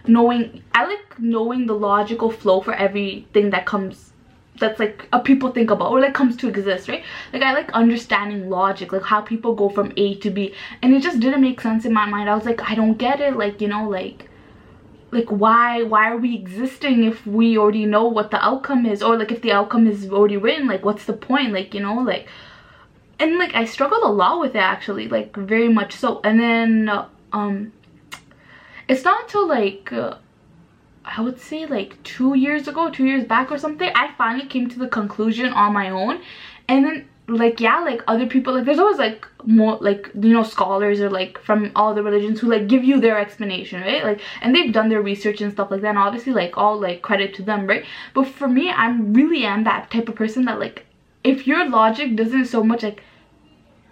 knowing 0.07 0.63
i 0.73 0.87
like 0.87 1.19
knowing 1.19 1.67
the 1.67 1.75
logical 1.75 2.31
flow 2.31 2.61
for 2.61 2.73
everything 2.73 3.51
that 3.51 3.67
comes 3.67 4.13
that's 4.61 4.79
like 4.79 5.09
a 5.13 5.19
people 5.19 5.51
think 5.51 5.71
about 5.71 5.91
or 5.91 6.01
like 6.01 6.15
comes 6.15 6.37
to 6.37 6.49
exist 6.49 6.89
right? 6.89 7.03
Like 7.33 7.43
i 7.43 7.53
like 7.53 7.73
understanding 7.73 8.49
logic 8.49 8.93
like 8.93 9.03
how 9.03 9.21
people 9.21 9.55
go 9.55 9.69
from 9.69 9.93
a 9.97 10.15
to 10.19 10.31
b 10.31 10.55
and 10.83 10.95
it 10.95 11.03
just 11.03 11.19
didn't 11.19 11.41
make 11.41 11.61
sense 11.61 11.85
in 11.85 11.93
my 11.93 12.07
mind. 12.07 12.31
I 12.31 12.37
was 12.37 12.45
like 12.45 12.63
i 12.71 12.77
don't 12.77 12.97
get 12.97 13.21
it 13.21 13.37
like 13.37 13.61
you 13.61 13.67
know 13.67 13.89
like 13.89 14.31
like 15.15 15.29
why 15.29 15.83
why 15.83 16.11
are 16.11 16.17
we 16.17 16.35
existing 16.35 17.05
if 17.05 17.27
we 17.27 17.57
already 17.57 17.87
know 17.87 18.05
what 18.05 18.31
the 18.31 18.45
outcome 18.45 18.85
is? 18.85 19.03
Or 19.03 19.17
like 19.17 19.33
if 19.33 19.41
the 19.43 19.53
outcome 19.53 19.87
is 19.87 20.11
already 20.11 20.37
written 20.37 20.67
like 20.67 20.85
what's 20.85 21.05
the 21.05 21.13
point? 21.13 21.53
Like 21.53 21.73
you 21.73 21.81
know 21.81 21.95
like 21.95 22.29
and 23.19 23.39
like 23.39 23.55
i 23.55 23.65
struggled 23.65 24.03
a 24.03 24.09
lot 24.09 24.41
with 24.41 24.55
it 24.57 24.59
actually 24.59 25.09
like 25.09 25.35
very 25.37 25.69
much 25.69 25.95
so. 25.95 26.21
And 26.25 26.41
then 26.41 26.91
um 27.33 27.73
it's 28.89 29.05
not 29.05 29.23
until 29.23 29.49
like 29.49 29.93
uh, 29.93 30.17
i 31.05 31.21
would 31.21 31.41
say 31.41 31.65
like 31.67 32.03
two 32.03 32.35
years 32.35 32.69
ago 32.69 32.91
two 32.91 33.07
years 33.07 33.25
back 33.25 33.51
or 33.51 33.59
something 33.59 33.91
i 33.95 34.11
finally 34.19 34.47
came 34.47 34.69
to 34.69 34.79
the 34.79 34.89
conclusion 34.89 35.53
on 35.53 35.73
my 35.73 35.91
own. 35.91 36.21
And 36.69 36.85
then 36.85 37.09
like 37.27 37.59
yeah 37.59 37.81
like 37.81 38.03
other 38.07 38.27
people 38.27 38.53
like 38.55 38.65
there's 38.67 38.79
always 38.79 38.99
like 38.99 39.27
more 39.45 39.79
like 39.81 40.11
you 40.15 40.33
know 40.33 40.43
scholars 40.43 41.01
or 41.01 41.09
like 41.09 41.39
from 41.39 41.73
all 41.75 41.95
the 41.95 42.03
religions 42.03 42.41
who 42.41 42.49
like 42.49 42.67
give 42.67 42.85
you 42.85 43.01
their 43.01 43.19
explanation 43.19 43.81
right? 43.81 44.05
Like 44.05 44.21
and 44.43 44.55
they've 44.55 44.73
done 44.73 44.91
their 44.91 45.01
research 45.01 45.41
and 45.41 45.53
stuff 45.53 45.71
like 45.71 45.81
that 45.81 45.89
and 45.89 45.99
obviously 45.99 46.33
like 46.33 46.59
all 46.59 46.79
like 46.79 47.01
credit 47.01 47.35
to 47.35 47.43
them 47.43 47.67
right? 47.67 47.85
But 48.13 48.27
for 48.27 48.49
me 48.49 48.71
i 48.71 48.89
really 48.91 49.45
am 49.45 49.65
that 49.65 49.91
type 49.91 50.09
of 50.09 50.15
person 50.17 50.45
that 50.45 50.59
like 50.59 50.85
if 51.23 51.47
your 51.47 51.67
logic 51.69 52.15
doesn't 52.15 52.47
so 52.47 52.63
much 52.63 52.83
like 52.83 53.03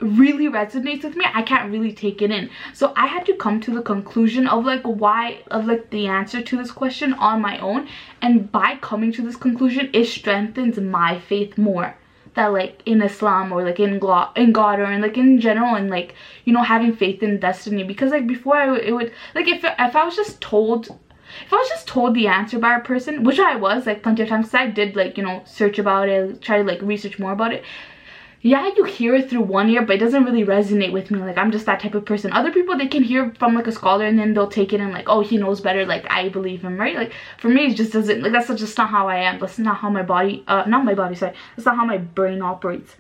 really 0.01 0.49
resonates 0.49 1.05
with 1.05 1.15
me 1.17 1.25
i 1.33 1.43
can't 1.43 1.71
really 1.71 1.93
take 1.93 2.21
it 2.21 2.31
in. 2.31 2.51
So 2.75 2.93
i 2.97 3.07
had 3.07 3.25
to 3.27 3.37
come 3.37 3.61
to 3.61 3.71
the 3.71 3.83
conclusion 3.83 4.47
of 4.47 4.67
like 4.67 4.83
why 4.83 5.43
of 5.51 5.65
like 5.65 5.89
the 5.89 6.07
answer 6.07 6.43
to 6.43 6.57
this 6.59 6.71
question 6.71 7.15
on 7.15 7.41
my 7.41 7.59
own 7.61 7.89
and 8.21 8.53
by 8.53 8.77
coming 8.83 9.11
to 9.13 9.23
this 9.23 9.37
conclusion 9.37 9.89
it 9.95 10.05
strengthens 10.05 10.79
my 10.79 11.19
faith 11.19 11.57
more 11.57 11.97
that 12.35 12.47
like 12.53 12.83
in 12.87 13.03
Islam 13.03 13.53
or 13.53 13.63
like 13.63 13.81
in 13.81 13.99
God, 13.99 14.37
in 14.37 14.53
God 14.53 14.79
or 14.81 14.91
in 14.91 15.01
like 15.01 15.17
in 15.17 15.41
general 15.41 15.75
and 15.75 15.91
like 15.91 16.15
you 16.45 16.53
know 16.53 16.63
having 16.63 16.95
faith 16.95 17.23
in 17.23 17.39
destiny. 17.41 17.83
Because 17.85 18.11
like 18.11 18.27
before 18.27 18.57
I 18.57 18.77
it 18.79 18.93
would 18.93 19.13
like 19.35 19.49
if 19.49 19.65
if 19.65 19.97
I 19.97 20.05
was 20.05 20.17
just 20.17 20.41
told 20.41 20.89
if 21.47 21.53
I 21.53 21.57
was 21.57 21.69
just 21.69 21.89
told 21.89 22.15
the 22.15 22.27
answer 22.27 22.59
by 22.59 22.77
a 22.77 22.81
person 22.81 23.25
which 23.25 23.39
I 23.39 23.57
was 23.57 23.87
like 23.87 24.03
plenty 24.03 24.23
of 24.23 24.29
times 24.29 24.47
because 24.47 24.61
I 24.61 24.67
did 24.69 24.97
like 24.97 25.17
you 25.17 25.25
know 25.25 25.43
search 25.47 25.79
about 25.79 26.09
it 26.09 26.43
try 26.43 26.59
to 26.59 26.65
like 26.65 26.83
research 26.83 27.19
more 27.19 27.33
about 27.33 27.53
it 27.53 27.65
yeah 28.43 28.69
you 28.77 28.85
hear 28.85 29.15
it 29.15 29.31
through 29.31 29.41
one 29.41 29.71
ear 29.71 29.83
but 29.83 29.97
it 29.97 29.99
doesn't 30.01 30.25
really 30.25 30.45
resonate 30.45 30.93
with 30.93 31.11
me. 31.11 31.19
Like 31.21 31.39
i'm 31.39 31.53
just 31.53 31.67
that 31.67 31.81
type 31.81 31.95
of 31.95 32.05
person. 32.05 32.33
Other 32.33 32.53
people 32.53 32.77
they 32.77 32.89
can 32.89 33.05
hear 33.05 33.33
from 33.39 33.55
like 33.55 33.69
a 33.69 33.73
scholar 33.73 34.05
and 34.05 34.19
then 34.19 34.35
they'll 34.35 34.49
take 34.49 34.73
it 34.73 34.81
and 34.81 34.93
like 34.93 35.09
oh 35.09 35.21
he 35.21 35.39
knows 35.39 35.61
better 35.61 35.87
like 35.87 36.05
i 36.11 36.29
believe 36.29 36.63
him 36.63 36.79
right? 36.79 36.97
Like 36.97 37.13
for 37.39 37.49
me 37.49 37.67
it 37.67 37.77
just 37.77 37.93
doesn't 37.93 38.23
like 38.23 38.33
that's 38.33 38.49
just 38.49 38.77
not 38.77 38.91
how 38.91 39.09
i 39.09 39.17
am. 39.17 39.39
That's 39.39 39.59
not 39.59 39.77
how 39.77 39.91
my 39.91 40.03
body 40.03 40.45
uh 40.49 40.65
not 40.67 40.85
my 40.85 40.95
body 40.95 41.15
sorry. 41.15 41.35
That's 41.57 41.67
not 41.67 41.77
how 41.77 41.85
my 41.85 41.99
brain 41.99 42.43
operates. 42.43 42.97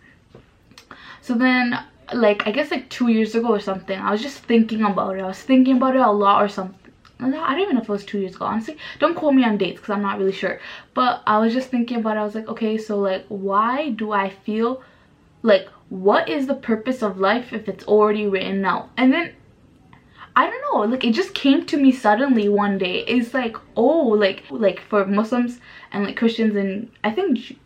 So 1.20 1.34
then 1.34 1.78
like 2.12 2.46
i 2.46 2.50
guess 2.50 2.70
like 2.70 2.88
two 2.90 3.08
years 3.08 3.34
ago 3.34 3.48
or 3.48 3.60
something 3.60 3.98
i 3.98 4.10
was 4.10 4.20
just 4.20 4.38
thinking 4.38 4.82
about 4.84 5.16
it. 5.16 5.22
I 5.22 5.26
was 5.26 5.40
thinking 5.40 5.76
about 5.78 5.96
it 5.96 6.00
a 6.00 6.10
lot 6.10 6.42
or 6.42 6.48
something. 6.48 6.78
I 7.20 7.52
don't 7.52 7.60
even 7.60 7.76
know 7.76 7.82
if 7.82 7.88
it 7.88 7.92
was 7.92 8.04
two 8.04 8.18
years 8.18 8.34
ago, 8.34 8.46
honestly. 8.46 8.76
Don't 8.98 9.14
quote 9.14 9.34
me 9.34 9.44
on 9.44 9.56
dates 9.56 9.80
because 9.80 9.90
I'm 9.90 10.02
not 10.02 10.18
really 10.18 10.32
sure. 10.32 10.58
But 10.92 11.22
I 11.24 11.38
was 11.38 11.52
just 11.52 11.68
thinking 11.68 11.98
about 11.98 12.16
it. 12.16 12.20
I 12.20 12.24
was 12.24 12.34
like, 12.34 12.48
okay, 12.48 12.76
so 12.76 12.98
like, 12.98 13.24
why 13.28 13.90
do 13.90 14.10
I 14.10 14.30
feel 14.30 14.82
like 15.42 15.68
what 15.88 16.28
is 16.28 16.46
the 16.46 16.54
purpose 16.54 17.02
of 17.02 17.18
life 17.18 17.52
if 17.52 17.68
it's 17.68 17.84
already 17.84 18.26
written 18.26 18.64
out 18.64 18.90
and 18.96 19.12
then 19.12 19.34
I 20.34 20.48
don't 20.48 20.62
know, 20.72 20.90
like 20.90 21.04
it 21.04 21.12
just 21.12 21.34
came 21.34 21.66
to 21.66 21.76
me 21.76 21.92
suddenly 21.92 22.48
one 22.48 22.78
day. 22.78 23.04
It's 23.04 23.34
like, 23.34 23.56
oh, 23.76 24.08
like 24.08 24.44
like 24.50 24.80
for 24.80 25.04
Muslims 25.04 25.60
and 25.92 26.04
like 26.04 26.16
Christians 26.16 26.56
and 26.56 26.90
I 27.04 27.10
think 27.10 27.58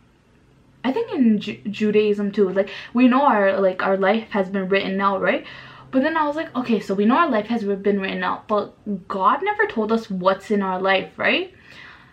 I 0.83 0.91
think 0.91 1.13
in 1.13 1.39
Ju 1.39 1.57
Judaism 1.69 2.31
too. 2.31 2.49
Like 2.49 2.69
we 2.93 3.07
know 3.07 3.21
our 3.23 3.59
like 3.59 3.83
our 3.83 3.97
life 3.97 4.29
has 4.31 4.49
been 4.49 4.67
written 4.67 4.99
out, 4.99 5.21
right? 5.21 5.45
But 5.91 6.03
then 6.03 6.17
I 6.17 6.27
was 6.27 6.35
like, 6.35 6.53
okay, 6.55 6.81
so 6.81 6.93
we 6.93 7.05
know 7.05 7.15
our 7.15 7.29
life 7.29 7.47
has 7.47 7.63
been 7.63 8.01
written 8.01 8.23
out, 8.23 8.47
but 8.49 8.73
God 9.07 9.41
never 9.41 9.65
told 9.65 9.91
us 9.93 10.09
what's 10.09 10.51
in 10.51 10.61
our 10.61 10.81
life, 10.81 11.11
right? 11.17 11.53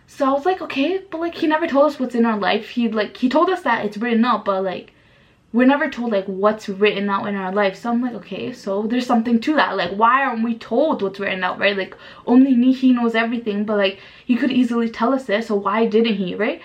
So 0.06 0.26
I 0.26 0.32
was 0.32 0.46
like, 0.46 0.62
okay, 0.62 1.02
but 1.10 1.20
like 1.20 1.34
he 1.34 1.48
never 1.48 1.66
told 1.66 1.86
us 1.86 1.98
what's 1.98 2.14
in 2.14 2.24
our 2.24 2.38
life. 2.38 2.68
He 2.70 2.88
like 2.88 3.16
he 3.16 3.28
told 3.28 3.50
us 3.50 3.62
that 3.62 3.84
it's 3.84 3.96
written 3.96 4.24
out, 4.24 4.44
but 4.44 4.62
like 4.62 4.92
we're 5.54 5.64
never 5.64 5.88
told 5.88 6.10
like 6.10 6.24
what's 6.26 6.68
written 6.68 7.08
out 7.08 7.28
in 7.28 7.36
our 7.36 7.52
life. 7.52 7.76
So 7.76 7.90
i'm 7.90 8.02
like 8.02 8.14
okay 8.14 8.52
so 8.52 8.88
there's 8.88 9.06
something 9.06 9.40
to 9.42 9.54
that. 9.54 9.76
Like 9.76 9.92
why 9.92 10.24
aren't 10.24 10.42
we 10.42 10.58
told 10.58 11.00
what's 11.00 11.20
written 11.20 11.44
out 11.44 11.60
right? 11.60 11.76
Like 11.76 11.96
only 12.26 12.72
he 12.72 12.92
knows 12.92 13.14
everything 13.14 13.64
but 13.64 13.76
like 13.78 14.00
he 14.26 14.36
could 14.36 14.50
easily 14.50 14.90
tell 14.90 15.14
us 15.14 15.26
this 15.26 15.46
so 15.46 15.54
why 15.54 15.86
didn't 15.86 16.16
he 16.16 16.34
right? 16.34 16.60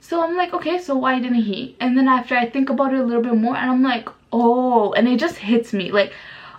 So 0.00 0.20
i'm 0.22 0.36
like 0.36 0.52
okay 0.52 0.78
so 0.78 0.96
why 0.96 1.20
didn't 1.20 1.44
he? 1.44 1.76
And 1.78 1.96
then 1.96 2.08
after 2.08 2.34
i 2.34 2.50
think 2.50 2.70
about 2.70 2.92
it 2.92 2.98
a 2.98 3.04
little 3.04 3.22
bit 3.22 3.36
more 3.36 3.56
and 3.56 3.70
i'm 3.70 3.84
like 3.84 4.08
oh 4.32 4.92
and 4.94 5.06
it 5.06 5.20
just 5.20 5.36
hits 5.36 5.72
me. 5.72 5.92
Like 5.92 6.12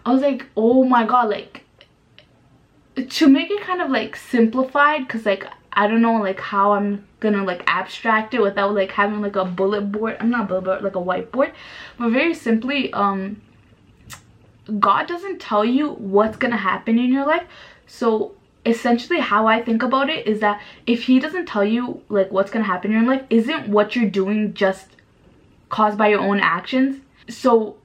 i 0.05 0.13
was 0.13 0.21
like 0.21 0.45
oh 0.55 0.85
my 0.85 1.05
god 1.05 1.29
like 1.29 1.65
to 3.09 3.27
make 3.27 3.51
it 3.51 3.61
kind 3.61 3.81
of 3.81 3.91
like 3.91 4.15
simplified 4.15 5.05
because 5.05 5.25
like 5.25 5.45
I 5.75 5.87
don't 5.87 6.01
know 6.01 6.21
like 6.21 6.39
how 6.39 6.73
I'm 6.73 7.05
gonna 7.19 7.43
like 7.43 7.63
abstract 7.67 8.33
it 8.33 8.41
without 8.41 8.73
like 8.73 8.91
having 8.91 9.21
like 9.21 9.35
a 9.35 9.45
bullet 9.45 9.91
board. 9.91 10.17
I'm 10.19 10.29
not 10.29 10.47
bullet 10.47 10.63
board, 10.63 10.83
like 10.83 10.95
a 10.95 10.99
whiteboard. 10.99 11.51
But 11.97 12.09
very 12.09 12.33
simply, 12.33 12.93
um, 12.93 13.41
God 14.79 15.07
doesn't 15.07 15.41
tell 15.41 15.65
you 15.65 15.91
what's 15.93 16.37
gonna 16.37 16.57
happen 16.57 16.97
in 16.97 17.11
your 17.11 17.25
life. 17.25 17.43
So 17.87 18.35
essentially 18.65 19.19
how 19.19 19.47
I 19.47 19.61
think 19.61 19.83
about 19.83 20.09
it 20.09 20.25
is 20.25 20.39
that 20.39 20.61
if 20.87 21.03
he 21.03 21.19
doesn't 21.19 21.45
tell 21.45 21.63
you 21.63 22.01
like 22.09 22.31
what's 22.31 22.51
gonna 22.51 22.65
happen 22.65 22.91
in 22.91 23.03
your 23.03 23.15
life, 23.15 23.25
isn't 23.29 23.67
what 23.67 23.95
you're 23.95 24.09
doing 24.09 24.53
just 24.53 24.87
caused 25.69 25.97
by 25.97 26.07
your 26.07 26.21
own 26.21 26.39
actions? 26.39 27.01
So 27.29 27.77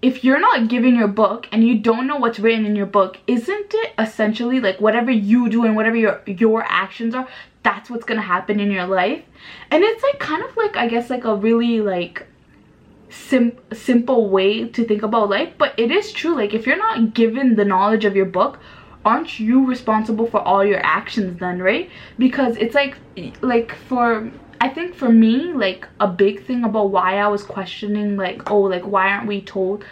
if 0.00 0.22
you're 0.22 0.40
not 0.40 0.68
given 0.68 0.94
your 0.94 1.08
book 1.08 1.48
and 1.50 1.66
you 1.66 1.78
don't 1.78 2.06
know 2.06 2.16
what's 2.16 2.38
written 2.38 2.64
in 2.64 2.76
your 2.76 2.86
book 2.86 3.18
isn't 3.26 3.74
it 3.74 3.92
essentially 3.98 4.60
like 4.60 4.80
whatever 4.80 5.10
you 5.10 5.48
do 5.48 5.64
and 5.64 5.74
whatever 5.74 5.96
your 5.96 6.20
your 6.26 6.62
actions 6.68 7.14
are 7.14 7.26
that's 7.62 7.90
what's 7.90 8.04
gonna 8.04 8.22
happen 8.22 8.60
in 8.60 8.70
your 8.70 8.86
life? 8.86 9.22
And 9.70 9.82
it's 9.82 10.02
like 10.02 10.18
kind 10.18 10.42
of 10.42 10.56
like 10.56 10.76
i 10.76 10.88
guess 10.88 11.10
like 11.10 11.24
a 11.24 11.34
really 11.34 11.80
like 11.80 12.26
sim 13.10 13.52
simple 13.72 14.28
way 14.28 14.68
to 14.68 14.84
think 14.84 15.02
about 15.02 15.30
life 15.30 15.52
but 15.58 15.78
it 15.78 15.90
is 15.90 16.12
true 16.12 16.34
like 16.34 16.54
if 16.54 16.66
you're 16.66 16.76
not 16.76 17.14
given 17.14 17.56
the 17.56 17.64
knowledge 17.64 18.04
of 18.04 18.14
your 18.14 18.26
book 18.26 18.58
aren't 19.04 19.40
you 19.40 19.64
responsible 19.64 20.26
for 20.26 20.40
all 20.40 20.64
your 20.64 20.84
actions 20.84 21.38
then 21.40 21.60
right? 21.60 21.90
Because 22.18 22.56
it's 22.56 22.74
like 22.74 22.96
like 23.40 23.74
for 23.74 24.30
I 24.60 24.68
think 24.68 24.94
for 24.94 25.08
me, 25.08 25.52
like 25.52 25.86
a 26.00 26.08
big 26.08 26.44
thing 26.44 26.64
about 26.64 26.90
why 26.90 27.18
I 27.18 27.28
was 27.28 27.42
questioning 27.42 28.16
like, 28.16 28.50
oh, 28.50 28.60
like 28.60 28.84
why 28.84 29.10
aren't 29.10 29.28
we 29.28 29.40
told 29.40 29.84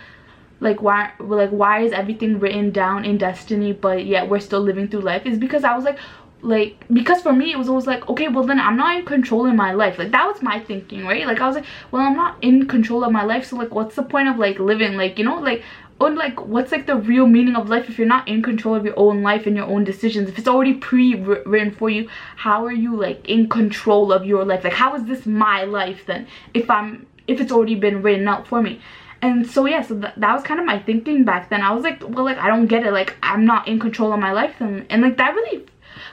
like 0.61 0.81
why 0.81 1.13
like 1.21 1.51
why 1.51 1.83
is 1.83 1.93
everything 1.93 2.39
written 2.39 2.71
down 2.71 3.05
in 3.05 3.19
destiny 3.19 3.73
but 3.73 4.07
yet 4.07 4.29
we're 4.29 4.41
still 4.41 4.61
living 4.61 4.89
through 4.89 5.01
life 5.01 5.27
is 5.27 5.39
because 5.39 5.65
I 5.65 5.75
was 5.75 5.85
like 5.85 5.99
like 6.43 6.85
because 6.93 7.23
for 7.23 7.33
me 7.33 7.53
it 7.53 7.59
was 7.59 7.69
always 7.69 7.87
like 7.87 8.09
okay 8.09 8.29
well 8.29 8.45
then 8.45 8.61
i'm 8.61 8.77
not 8.77 8.97
in 8.97 9.05
control 9.05 9.47
in 9.47 9.57
my 9.57 9.73
life. 9.73 9.99
Like 9.99 10.13
that 10.13 10.27
was 10.27 10.43
my 10.43 10.61
thinking 10.61 11.05
right? 11.05 11.27
Like 11.27 11.41
i 11.41 11.47
was 11.47 11.57
like 11.57 11.67
well 11.91 12.03
i'm 12.03 12.17
not 12.17 12.43
in 12.43 12.67
control 12.69 13.05
of 13.05 13.13
my 13.13 13.25
life 13.25 13.45
so 13.47 13.57
like 13.57 13.75
what's 13.75 13.97
the 13.97 14.03
point 14.03 14.29
of 14.29 14.39
like 14.39 14.59
living? 14.59 14.97
Like 14.97 15.19
you 15.19 15.25
know 15.25 15.39
like 15.41 15.63
or 15.99 16.11
like 16.11 16.45
what's 16.45 16.73
like 16.73 16.87
the 16.87 16.97
real 16.97 17.27
meaning 17.27 17.57
of 17.57 17.69
life 17.69 17.89
if 17.89 17.99
you're 17.99 18.07
not 18.07 18.29
in 18.29 18.43
control 18.43 18.75
of 18.75 18.85
your 18.85 18.99
own 18.99 19.23
life 19.23 19.47
and 19.47 19.57
your 19.57 19.67
own 19.67 19.85
decisions? 19.85 20.29
If 20.29 20.39
it's 20.39 20.49
already 20.49 20.75
pre-written 20.75 21.73
for 21.73 21.89
you 21.91 22.09
how 22.37 22.65
are 22.65 22.73
you 22.73 22.97
like 22.97 23.29
in 23.29 23.49
control 23.49 24.13
of 24.13 24.27
your 24.27 24.45
life? 24.45 24.65
Like 24.65 24.75
how 24.75 24.95
is 24.95 25.05
this 25.05 25.27
my 25.27 25.65
life 25.65 26.05
then 26.07 26.27
if 26.55 26.69
i'm 26.71 27.07
if 27.27 27.41
it's 27.41 27.51
already 27.53 27.75
been 27.75 28.03
written 28.03 28.29
out 28.29 28.47
for 28.47 28.63
me? 28.63 28.81
And 29.23 29.49
so 29.49 29.67
yeah 29.67 29.83
so 29.83 29.99
th 29.99 30.13
that 30.17 30.35
was 30.35 30.43
kind 30.43 30.61
of 30.61 30.67
my 30.67 30.79
thinking 30.79 31.25
back 31.25 31.49
then. 31.51 31.63
I 31.63 31.73
was 31.73 31.83
like 31.83 32.03
well 32.03 32.25
like 32.25 32.39
i 32.39 32.49
don't 32.49 32.67
get 32.67 32.87
it. 32.87 32.93
Like 32.93 33.17
i'm 33.23 33.45
not 33.47 33.67
in 33.67 33.79
control 33.81 34.13
of 34.13 34.21
my 34.21 34.33
life 34.33 34.55
then. 34.59 34.87
And 34.91 35.03
like 35.03 35.17
that 35.17 35.35
really 35.35 35.65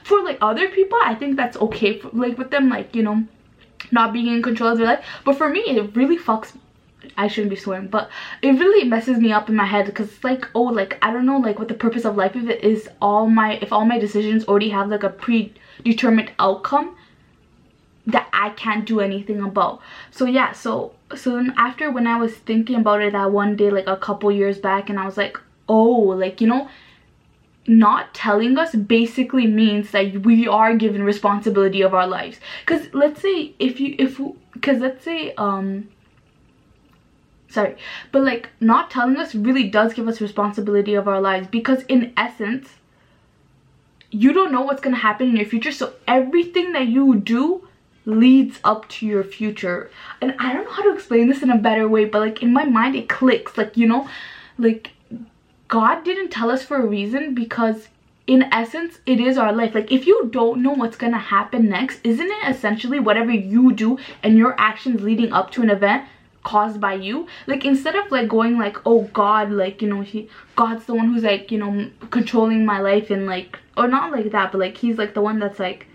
for 0.04 0.22
like 0.24 0.38
other 0.42 0.70
people 0.70 0.98
i 1.04 1.14
think 1.14 1.36
that's 1.36 1.58
okay 1.58 2.00
for, 2.00 2.10
like 2.14 2.38
with 2.38 2.52
them 2.52 2.70
like 2.70 2.96
you 2.96 3.04
know 3.04 3.18
not 3.92 4.14
being 4.14 4.28
in 4.28 4.42
control 4.42 4.72
of 4.72 4.78
their 4.78 4.88
life. 4.88 5.06
But 5.26 5.38
for 5.38 5.50
me 5.50 5.60
it 5.60 5.96
really 5.96 6.18
fucks 6.18 6.56
I 7.18 7.28
shouldn't 7.28 7.50
be 7.50 7.56
swearing, 7.56 7.88
but 7.88 8.10
it 8.42 8.52
really 8.52 8.88
messes 8.88 9.18
me 9.18 9.32
up 9.32 9.50
in 9.50 9.56
my 9.56 9.66
head 9.66 9.86
because 9.86 10.10
it's 10.10 10.24
like, 10.24 10.48
oh, 10.56 10.64
like, 10.64 10.98
I 11.02 11.12
don't 11.12 11.26
know, 11.26 11.38
like, 11.38 11.60
what 11.60 11.68
the 11.68 11.74
purpose 11.74 12.06
of 12.06 12.16
life 12.16 12.36
if 12.36 12.48
it 12.48 12.64
is 12.64 12.90
all 13.02 13.28
my, 13.28 13.56
if 13.62 13.72
all 13.72 13.86
my 13.86 14.00
decisions 14.00 14.46
already 14.46 14.70
have, 14.70 14.90
like, 14.90 15.04
a 15.04 15.10
predetermined 15.10 16.32
outcome 16.40 16.96
that 18.08 18.28
I 18.34 18.50
can't 18.52 18.86
do 18.86 19.00
anything 19.00 19.42
about. 19.42 19.82
So, 20.12 20.26
yeah, 20.26 20.52
so, 20.52 20.94
so 21.16 21.36
then 21.36 21.54
after 21.58 21.92
when 21.92 22.08
I 22.08 22.18
was 22.18 22.34
thinking 22.34 22.78
about 22.78 23.02
it 23.02 23.14
that 23.14 23.32
one 23.32 23.56
day, 23.56 23.70
like, 23.70 23.88
a 23.88 23.98
couple 23.98 24.32
years 24.32 24.58
back, 24.58 24.90
and 24.90 25.00
I 25.00 25.06
was 25.06 25.18
like, 25.18 25.38
oh, 25.68 26.16
like, 26.18 26.42
you 26.42 26.48
know, 26.48 26.70
not 27.68 28.14
telling 28.14 28.58
us 28.58 28.76
basically 28.76 29.48
means 29.48 29.92
that 29.92 30.26
we 30.26 30.48
are 30.48 30.76
given 30.76 31.04
responsibility 31.04 31.82
of 31.82 31.94
our 31.94 32.08
lives 32.08 32.38
because 32.66 32.94
let's 32.94 33.22
say 33.22 33.54
if 33.58 33.80
you 33.80 33.96
if 33.98 34.20
because 34.52 34.80
let's 34.80 35.04
say 35.04 35.34
um 35.36 35.88
sorry 37.54 37.76
but 38.12 38.24
like 38.24 38.50
not 38.60 38.90
telling 38.92 39.18
us 39.18 39.36
really 39.36 39.70
does 39.70 39.94
give 39.94 40.08
us 40.08 40.20
responsibility 40.20 40.94
of 40.96 41.08
our 41.08 41.22
lives 41.22 41.48
because 41.48 41.84
in 41.84 42.12
essence 42.18 42.70
you 44.10 44.32
don't 44.32 44.52
know 44.52 44.62
what's 44.62 44.82
going 44.82 44.96
to 44.96 45.02
happen 45.02 45.30
in 45.30 45.36
your 45.36 45.46
future 45.46 45.72
so 45.72 45.94
everything 46.08 46.72
that 46.74 46.88
you 46.88 47.16
do 47.16 47.68
leads 48.06 48.60
up 48.64 48.88
to 48.90 49.06
your 49.06 49.24
future. 49.24 49.90
And 50.22 50.36
i 50.40 50.54
don't 50.54 50.66
know 50.66 50.72
how 50.72 50.84
to 50.84 50.94
explain 50.94 51.28
this 51.28 51.42
in 51.42 51.50
a 51.50 51.58
better 51.58 51.88
way 51.88 52.06
but 52.06 52.20
like 52.20 52.42
in 52.42 52.54
my 52.54 52.66
mind 52.66 52.96
it 52.96 53.10
clicks. 53.10 53.58
Like 53.58 53.78
you 53.78 53.88
know 53.88 54.08
like 54.58 54.92
god 55.68 56.04
didn't 56.04 56.30
tell 56.30 56.52
us 56.52 56.64
for 56.64 56.78
a 56.78 56.86
reason 56.86 57.34
because 57.34 57.88
in 58.28 58.44
essence 58.54 59.00
it 59.06 59.20
is 59.20 59.38
our 59.38 59.54
life. 59.54 59.74
Like 59.74 59.92
if 59.92 60.06
you 60.06 60.30
don't 60.32 60.62
know 60.62 60.74
what's 60.74 60.98
gonna 60.98 61.18
happen 61.18 61.70
next 61.70 62.00
isn't 62.04 62.28
it 62.28 62.50
essentially 62.50 63.00
whatever 63.00 63.32
you 63.32 63.74
do 63.74 63.98
and 64.22 64.38
your 64.38 64.56
actions 64.60 65.02
leading 65.02 65.32
up 65.32 65.52
to 65.52 65.62
an 65.62 65.70
event 65.70 66.08
caused 66.44 66.80
by 66.80 66.94
you. 66.94 67.28
Like 67.48 67.66
instead 67.66 67.96
of 67.96 68.12
like 68.12 68.28
going 68.28 68.58
like 68.58 68.78
oh 68.86 69.04
god 69.14 69.52
like 69.52 69.82
you 69.82 69.88
know 69.88 70.02
he 70.02 70.30
god's 70.56 70.86
the 70.86 70.94
one 70.94 71.14
who's 71.14 71.24
like 71.24 71.52
you 71.52 71.58
know 71.58 71.90
controlling 72.10 72.66
my 72.66 72.80
life 72.80 73.10
and 73.10 73.26
like 73.26 73.60
or 73.78 73.88
not 73.88 74.12
like 74.12 74.32
that 74.32 74.52
but 74.52 74.60
like 74.60 74.78
he's 74.78 74.98
like 74.98 75.14
the 75.14 75.22
one 75.22 75.40
that's 75.40 75.60
like 75.60 75.88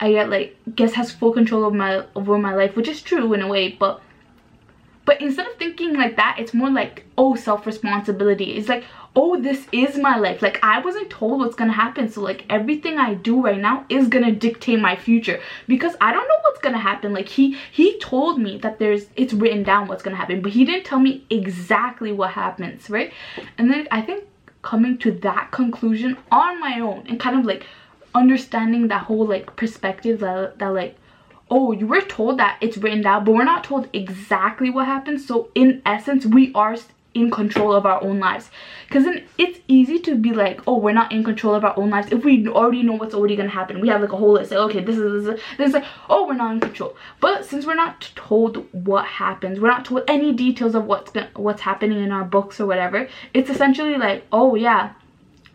i 0.00 0.10
get 0.10 0.28
like 0.28 0.56
guess 0.74 0.92
has 0.92 1.10
full 1.10 1.32
control 1.32 1.64
of 1.64 1.74
my 1.74 2.04
over 2.14 2.38
my 2.38 2.54
life 2.54 2.76
which 2.76 2.88
is 2.88 3.00
true 3.00 3.32
in 3.32 3.40
a 3.40 3.48
way 3.48 3.70
but 3.70 4.00
but 5.04 5.22
instead 5.22 5.46
of 5.46 5.54
thinking 5.56 5.94
like 5.94 6.16
that 6.16 6.36
it's 6.38 6.52
more 6.52 6.68
like 6.70 7.06
oh 7.16 7.34
self-responsibility. 7.34 8.52
It's 8.52 8.68
like 8.68 8.84
oh 9.20 9.40
this 9.40 9.66
is 9.72 9.98
my 9.98 10.16
life. 10.16 10.40
Like 10.42 10.58
i 10.62 10.78
wasn't 10.80 11.10
told 11.10 11.40
what's 11.40 11.56
gonna 11.56 11.72
happen 11.72 12.08
so 12.08 12.20
like 12.20 12.44
everything 12.48 12.98
i 12.98 13.14
do 13.14 13.40
right 13.42 13.60
now 13.60 13.84
is 13.88 14.06
gonna 14.08 14.30
dictate 14.30 14.78
my 14.78 14.94
future. 14.94 15.40
Because 15.66 15.96
i 16.00 16.12
don't 16.12 16.28
know 16.28 16.40
what's 16.42 16.60
gonna 16.60 16.78
happen. 16.78 17.12
Like 17.12 17.28
he 17.28 17.56
he 17.72 17.98
told 17.98 18.40
me 18.40 18.58
that 18.58 18.78
there's 18.78 19.06
it's 19.16 19.32
written 19.32 19.64
down 19.64 19.88
what's 19.88 20.02
gonna 20.04 20.22
happen 20.24 20.40
but 20.40 20.52
he 20.52 20.64
didn't 20.64 20.84
tell 20.84 21.00
me 21.00 21.24
exactly 21.30 22.12
what 22.12 22.30
happens 22.30 22.88
right? 22.88 23.12
And 23.58 23.70
then 23.70 23.88
i 23.90 24.00
think 24.00 24.24
coming 24.62 24.98
to 24.98 25.10
that 25.12 25.50
conclusion 25.50 26.16
on 26.30 26.60
my 26.60 26.80
own 26.80 27.04
and 27.08 27.20
kind 27.20 27.38
of 27.38 27.44
like 27.44 27.66
understanding 28.14 28.88
that 28.88 29.04
whole 29.04 29.26
like 29.26 29.54
perspective 29.56 30.20
that, 30.20 30.58
that 30.58 30.68
like 30.68 30.96
oh 31.50 31.72
you 31.72 31.86
were 31.86 32.00
told 32.00 32.38
that 32.38 32.58
it's 32.60 32.76
written 32.76 33.02
down 33.02 33.24
but 33.24 33.32
we're 33.32 33.44
not 33.44 33.64
told 33.64 33.88
exactly 33.92 34.70
what 34.70 34.86
happens 34.86 35.26
so 35.26 35.50
in 35.54 35.80
essence 35.86 36.26
we 36.26 36.52
are 36.54 36.76
in 37.20 37.30
control 37.30 37.74
of 37.74 37.86
our 37.86 38.02
own 38.02 38.18
lives. 38.18 38.50
Because 38.86 39.04
then 39.04 39.26
it's 39.36 39.60
easy 39.68 39.98
to 40.00 40.14
be 40.14 40.32
like 40.32 40.60
oh 40.66 40.78
we're 40.78 40.92
not 40.92 41.12
in 41.12 41.24
control 41.24 41.54
of 41.54 41.64
our 41.64 41.78
own 41.78 41.90
lives 41.90 42.12
if 42.12 42.24
we 42.24 42.48
already 42.48 42.82
know 42.82 42.94
what's 42.94 43.14
already 43.14 43.36
gonna 43.36 43.48
happen. 43.48 43.80
We 43.80 43.88
have 43.88 44.00
like 44.00 44.12
a 44.12 44.16
whole 44.16 44.32
list 44.32 44.50
like 44.50 44.60
okay 44.60 44.80
this 44.80 44.96
is 44.96 45.24
this 45.58 45.68
is, 45.68 45.74
like 45.74 45.84
oh 46.08 46.26
we're 46.26 46.34
not 46.34 46.52
in 46.52 46.60
control. 46.60 46.96
But 47.20 47.44
since 47.44 47.66
we're 47.66 47.74
not 47.74 48.10
told 48.14 48.66
what 48.72 49.04
happens 49.06 49.60
we're 49.60 49.68
not 49.68 49.84
told 49.84 50.02
any 50.08 50.32
details 50.32 50.74
of 50.74 50.84
what's 50.84 51.10
gonna, 51.10 51.28
what's 51.34 51.62
happening 51.62 52.02
in 52.02 52.12
our 52.12 52.24
books 52.24 52.60
or 52.60 52.66
whatever 52.66 53.08
it's 53.34 53.50
essentially 53.50 53.96
like 53.96 54.26
oh 54.32 54.54
yeah 54.54 54.92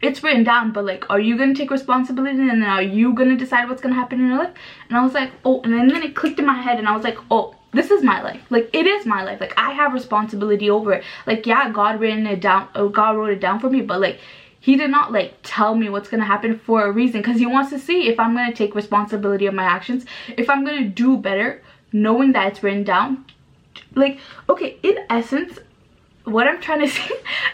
it's 0.02 0.24
written 0.24 0.44
down 0.44 0.72
but 0.72 0.86
like 0.86 1.10
are 1.10 1.20
you 1.20 1.38
gonna 1.38 1.56
take 1.56 1.72
responsibility 1.72 2.40
and 2.40 2.50
then 2.50 2.64
are 2.64 2.82
you 2.82 3.14
gonna 3.14 3.38
decide 3.38 3.70
what's 3.70 3.82
gonna 3.82 3.96
happen 3.96 4.20
in 4.20 4.28
your 4.28 4.38
life? 4.38 4.54
And 4.90 4.98
i 4.98 5.04
was 5.04 5.14
like 5.14 5.32
oh 5.46 5.62
and 5.62 5.74
then, 5.74 5.88
then 5.88 6.04
it 6.04 6.16
clicked 6.16 6.40
in 6.40 6.46
my 6.46 6.60
head 6.62 6.78
and 6.78 6.88
i 6.88 6.96
was 6.96 7.04
like 7.04 7.18
oh 7.32 7.56
this 7.74 7.92
is 7.92 8.04
my 8.04 8.22
life. 8.22 8.42
Like 8.50 8.70
it 8.74 8.88
is 8.88 9.06
my 9.06 9.24
life. 9.24 9.42
Like 9.42 9.54
i 9.58 9.72
have 9.72 9.94
responsibility 9.94 10.70
over 10.70 10.94
it. 10.94 11.04
Like 11.26 11.46
yeah 11.46 11.72
god 11.72 12.00
written 12.00 12.28
it 12.28 12.42
down 12.42 12.70
or 12.76 12.90
god 12.90 13.18
wrote 13.18 13.32
it 13.32 13.40
down 13.40 13.60
for 13.60 13.70
me 13.70 13.82
but 13.82 14.00
like 14.00 14.20
he 14.60 14.78
did 14.78 14.90
not 14.90 15.12
like 15.12 15.36
tell 15.44 15.76
me 15.76 15.90
what's 15.90 16.08
gonna 16.10 16.26
happen 16.26 16.58
for 16.58 16.86
a 16.86 16.92
reason 16.92 17.20
because 17.22 17.38
he 17.38 17.46
wants 17.46 17.70
to 17.72 17.80
see 17.80 18.08
if 18.08 18.20
i'm 18.20 18.34
gonna 18.34 18.54
take 18.54 18.76
responsibility 18.76 19.46
of 19.46 19.54
my 19.54 19.64
actions 19.64 20.06
if 20.38 20.50
i'm 20.50 20.64
gonna 20.64 20.88
do 20.88 21.18
better 21.18 21.62
knowing 21.92 22.32
that 22.32 22.48
it's 22.48 22.64
written 22.64 22.84
down. 22.84 23.26
Like 23.96 24.20
okay 24.50 24.78
in 24.84 24.98
essence 25.10 25.60
what 26.26 26.48
i'm 26.48 26.62
trying 26.62 26.80
to 26.86 26.88
say 26.88 27.10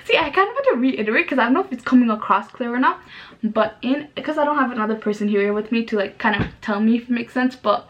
see 0.05 0.17
i 0.17 0.29
kind 0.29 0.47
of 0.47 0.53
want 0.53 0.65
to 0.71 0.77
reiterate 0.77 1.25
because 1.25 1.39
i 1.39 1.45
don't 1.45 1.53
know 1.53 1.63
if 1.63 1.71
it's 1.71 1.83
coming 1.83 2.09
across 2.09 2.47
clear 2.49 2.75
enough 2.75 2.99
but 3.43 3.77
in 3.81 4.07
because 4.15 4.38
i 4.38 4.45
don't 4.45 4.57
have 4.57 4.71
another 4.71 4.95
person 4.95 5.27
here 5.27 5.53
with 5.53 5.71
me 5.71 5.83
to 5.85 5.97
like 5.97 6.17
kind 6.17 6.41
of 6.41 6.47
tell 6.61 6.79
me 6.79 6.97
if 6.97 7.03
it 7.03 7.09
makes 7.09 7.33
sense 7.33 7.55
but 7.55 7.89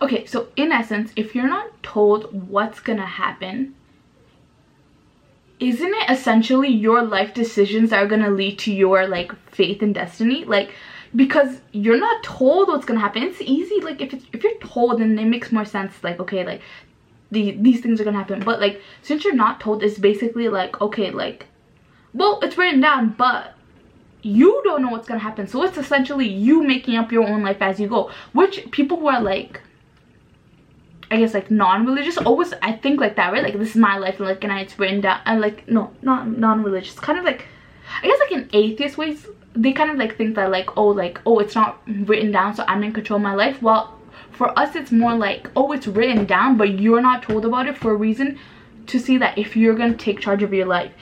okay 0.00 0.24
so 0.26 0.48
in 0.56 0.70
essence 0.72 1.12
if 1.16 1.34
you're 1.34 1.48
not 1.48 1.82
told 1.82 2.48
what's 2.48 2.80
gonna 2.80 3.06
happen 3.06 3.74
isn't 5.62 5.94
it 5.94 6.10
essentially 6.10 6.68
your 6.68 7.02
life 7.02 7.34
decisions 7.34 7.90
that 7.90 8.02
are 8.02 8.08
gonna 8.08 8.30
lead 8.30 8.58
to 8.58 8.72
your 8.72 9.06
like 9.06 9.32
faith 9.46 9.80
and 9.80 9.94
destiny? 9.94 10.44
Like 10.44 10.72
because 11.14 11.60
you're 11.70 12.00
not 12.00 12.24
told 12.24 12.66
what's 12.66 12.84
gonna 12.84 12.98
happen. 12.98 13.22
It's 13.22 13.40
easy 13.40 13.80
like 13.80 14.00
if 14.00 14.12
it's, 14.12 14.24
if 14.32 14.42
you're 14.42 14.58
told 14.58 15.00
then 15.00 15.16
it 15.18 15.26
makes 15.26 15.52
more 15.52 15.64
sense 15.64 16.02
like 16.02 16.18
okay 16.18 16.44
like 16.44 16.62
the, 17.30 17.52
these 17.52 17.80
things 17.80 18.00
are 18.00 18.04
gonna 18.04 18.18
happen. 18.18 18.40
But 18.40 18.60
like 18.60 18.82
since 19.02 19.24
you're 19.24 19.36
not 19.36 19.60
told 19.60 19.84
it's 19.84 19.98
basically 19.98 20.48
like 20.48 20.80
okay 20.80 21.12
like 21.12 21.46
well 22.12 22.40
it's 22.42 22.58
written 22.58 22.80
down 22.80 23.10
but 23.10 23.54
you 24.22 24.60
don't 24.64 24.82
know 24.82 24.88
what's 24.88 25.08
gonna 25.08 25.20
happen. 25.20 25.46
So 25.46 25.62
it's 25.64 25.76
essentially 25.76 26.28
you 26.28 26.62
making 26.62 26.96
up 26.96 27.12
your 27.12 27.28
own 27.28 27.42
life 27.42 27.60
as 27.60 27.80
you 27.80 27.88
go 27.88 28.10
which 28.32 28.70
people 28.70 28.98
who 28.98 29.08
are 29.08 29.20
like 29.20 29.60
I 31.10 31.18
guess 31.18 31.34
like 31.34 31.50
non-religious 31.50 32.16
always 32.18 32.54
I 32.62 32.72
think 32.72 33.00
like 33.00 33.16
that 33.16 33.32
right? 33.32 33.42
Like 33.42 33.58
this 33.58 33.70
is 33.70 33.76
my 33.76 33.98
life 33.98 34.18
and 34.18 34.28
like 34.28 34.42
and 34.44 34.52
it's 34.52 34.78
written 34.78 35.00
down 35.02 35.20
and 35.26 35.40
like 35.40 35.68
no 35.68 35.92
not 36.02 36.28
non-religious 36.28 36.98
kind 36.98 37.18
of 37.18 37.24
like 37.24 37.46
I 38.02 38.06
guess 38.06 38.18
like 38.20 38.32
in 38.32 38.48
atheist 38.52 38.96
ways 38.96 39.26
they 39.54 39.72
kind 39.72 39.90
of 39.90 39.98
like 39.98 40.16
think 40.16 40.36
that 40.36 40.50
like 40.50 40.76
oh 40.78 40.88
like 40.88 41.20
oh 41.26 41.38
it's 41.38 41.54
not 41.54 41.82
written 41.86 42.32
down 42.32 42.54
so 42.54 42.64
I'm 42.66 42.82
in 42.82 42.92
control 42.92 43.18
of 43.18 43.22
my 43.22 43.34
life. 43.34 43.60
Well 43.60 43.98
for 44.30 44.58
us 44.58 44.74
it's 44.74 44.90
more 44.90 45.14
like 45.14 45.50
oh 45.56 45.72
it's 45.72 45.86
written 45.86 46.24
down 46.24 46.56
but 46.56 46.78
you're 46.80 47.02
not 47.02 47.22
told 47.22 47.44
about 47.44 47.66
it 47.66 47.76
for 47.76 47.90
a 47.90 47.96
reason 47.96 48.38
to 48.86 48.98
see 48.98 49.18
that 49.18 49.36
if 49.36 49.56
you're 49.56 49.74
gonna 49.74 49.94
take 49.94 50.20
charge 50.20 50.42
of 50.42 50.52
your 50.54 50.66
life 50.66 50.92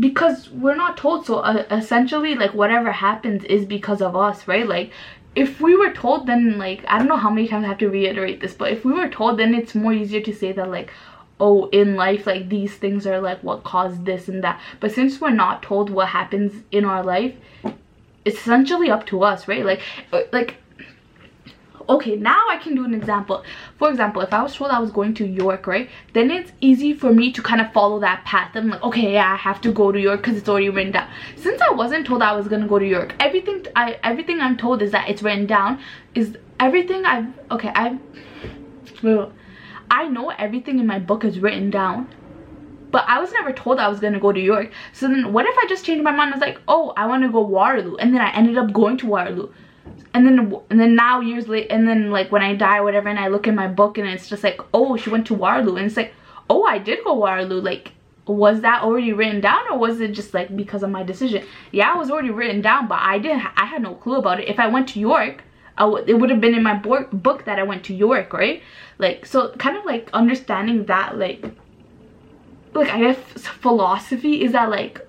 because 0.00 0.50
we're 0.50 0.74
not 0.74 0.96
told 0.96 1.26
so 1.26 1.38
uh, 1.38 1.64
essentially 1.70 2.34
like 2.34 2.54
whatever 2.54 2.92
happens 2.92 3.44
is 3.44 3.64
because 3.64 4.00
of 4.00 4.16
us 4.16 4.48
right? 4.48 4.66
Like 4.66 4.90
if 5.34 5.60
we 5.60 5.74
were 5.74 5.92
told 5.92 6.26
then 6.26 6.58
like 6.58 6.84
i 6.88 6.98
don't 6.98 7.08
know 7.08 7.16
how 7.16 7.30
many 7.30 7.48
times 7.48 7.64
i 7.64 7.68
have 7.68 7.78
to 7.78 7.88
reiterate 7.88 8.42
this 8.42 8.52
but 8.52 8.70
if 8.70 8.84
we 8.84 8.92
were 8.92 9.08
told 9.08 9.38
then 9.38 9.54
it's 9.54 9.74
more 9.74 9.94
easier 9.94 10.20
to 10.20 10.30
say 10.30 10.52
that 10.52 10.68
like 10.70 10.92
oh 11.42 11.68
in 11.70 11.96
life 11.96 12.26
like 12.26 12.48
these 12.48 12.76
things 12.76 13.06
are 13.06 13.20
like 13.20 13.42
what 13.42 13.64
caused 13.64 14.04
this 14.04 14.28
and 14.28 14.44
that. 14.44 14.60
But 14.78 14.92
since 14.92 15.20
we're 15.20 15.30
not 15.30 15.62
told 15.62 15.90
what 15.90 16.08
happens 16.08 16.62
in 16.70 16.84
our 16.84 17.02
life 17.02 17.34
it's 18.24 18.38
essentially 18.38 18.90
up 18.90 19.06
to 19.06 19.24
us 19.24 19.48
right? 19.48 19.64
Like 19.64 19.80
uh, 20.12 20.22
like 20.32 20.61
okay 21.88 22.16
now 22.16 22.44
i 22.50 22.56
can 22.56 22.74
do 22.74 22.84
an 22.84 22.94
example 22.94 23.42
for 23.78 23.90
example 23.90 24.22
if 24.22 24.32
i 24.32 24.42
was 24.42 24.54
told 24.54 24.70
i 24.70 24.78
was 24.78 24.90
going 24.90 25.12
to 25.14 25.26
york 25.26 25.66
right 25.66 25.88
then 26.12 26.30
it's 26.30 26.52
easy 26.60 26.92
for 26.92 27.12
me 27.12 27.32
to 27.32 27.42
kind 27.42 27.60
of 27.60 27.72
follow 27.72 27.98
that 28.00 28.24
path 28.24 28.50
i'm 28.54 28.68
like 28.68 28.82
okay 28.82 29.12
yeah 29.12 29.32
i 29.32 29.36
have 29.36 29.60
to 29.60 29.72
go 29.72 29.90
to 29.92 30.00
york 30.00 30.22
because 30.22 30.36
it's 30.36 30.48
already 30.48 30.68
written 30.68 30.92
down 30.92 31.08
since 31.36 31.60
i 31.62 31.70
wasn't 31.70 32.06
told 32.06 32.22
i 32.22 32.32
was 32.32 32.48
gonna 32.48 32.68
go 32.68 32.78
to 32.78 32.86
york 32.86 33.14
everything 33.20 33.64
i 33.76 33.98
everything 34.02 34.40
i'm 34.40 34.56
told 34.56 34.82
is 34.82 34.92
that 34.92 35.08
it's 35.08 35.22
written 35.22 35.46
down 35.46 35.80
is 36.14 36.36
everything 36.60 37.04
i've 37.04 37.26
okay 37.50 37.70
i've 37.74 37.98
i 39.90 40.08
know 40.08 40.30
everything 40.30 40.78
in 40.78 40.86
my 40.86 40.98
book 40.98 41.24
is 41.24 41.38
written 41.40 41.70
down 41.70 42.08
but 42.92 43.06
I 43.08 43.20
was 43.20 43.32
never 43.32 43.52
told 43.52 43.78
I 43.78 43.88
was 43.88 44.00
gonna 44.00 44.20
go 44.20 44.32
to 44.32 44.38
York. 44.38 44.70
So 44.92 45.08
then 45.08 45.32
what 45.32 45.46
if 45.46 45.56
I 45.56 45.64
just 45.66 45.82
changed 45.82 46.04
my 46.04 46.12
mind? 46.12 46.34
I 46.34 46.36
was 46.36 46.42
like, 46.42 46.60
oh, 46.68 46.92
I 46.94 47.06
wanna 47.06 47.30
go 47.30 47.40
Waterloo. 47.40 47.96
And 47.96 48.14
then 48.14 48.20
I 48.20 48.30
ended 48.34 48.58
up 48.58 48.70
going 48.70 48.98
to 48.98 49.06
Waterloo 49.06 49.50
and 50.14 50.26
then 50.26 50.54
and 50.70 50.80
then 50.80 50.94
now 50.94 51.20
years 51.20 51.48
later 51.48 51.66
and 51.70 51.88
then 51.88 52.10
like 52.10 52.30
when 52.30 52.42
i 52.42 52.54
die 52.54 52.80
whatever 52.80 53.08
and 53.08 53.18
i 53.18 53.28
look 53.28 53.46
in 53.46 53.54
my 53.54 53.68
book 53.68 53.98
and 53.98 54.08
it's 54.08 54.28
just 54.28 54.44
like 54.44 54.60
oh 54.74 54.96
she 54.96 55.10
went 55.10 55.26
to 55.26 55.34
waterloo. 55.34 55.76
And 55.76 55.86
it's 55.86 55.96
like 55.96 56.14
oh 56.50 56.64
i 56.64 56.78
did 56.78 57.04
go 57.04 57.14
waterloo. 57.14 57.60
Like 57.60 57.92
was 58.26 58.60
that 58.60 58.82
already 58.82 59.12
written 59.12 59.40
down 59.40 59.62
or 59.70 59.78
was 59.78 60.00
it 60.00 60.12
just 60.12 60.32
like 60.32 60.54
because 60.56 60.82
of 60.82 60.90
my 60.90 61.02
decision? 61.02 61.44
Yeah 61.72 61.94
it 61.94 61.98
was 61.98 62.10
already 62.10 62.30
written 62.30 62.60
down 62.60 62.88
but 62.88 62.98
i 63.00 63.18
didn't 63.18 63.46
i 63.56 63.64
had 63.64 63.82
no 63.82 63.94
clue 63.94 64.16
about 64.16 64.40
it. 64.40 64.48
If 64.48 64.58
i 64.58 64.66
went 64.68 64.88
to 64.90 65.00
york 65.00 65.42
it 66.06 66.14
would 66.20 66.30
have 66.30 66.40
been 66.40 66.54
in 66.54 66.62
my 66.62 66.74
book 66.74 67.44
that 67.46 67.58
i 67.58 67.62
went 67.62 67.84
to 67.84 67.94
york 67.94 68.32
right? 68.32 68.62
Like 68.98 69.26
so 69.26 69.52
kind 69.56 69.76
of 69.76 69.84
like 69.84 70.10
understanding 70.12 70.86
that 70.86 71.18
like 71.18 71.44
like 72.74 72.88
i 72.88 73.00
guess 73.00 73.18
philosophy 73.46 74.42
is 74.42 74.52
that 74.52 74.70
like 74.70 75.06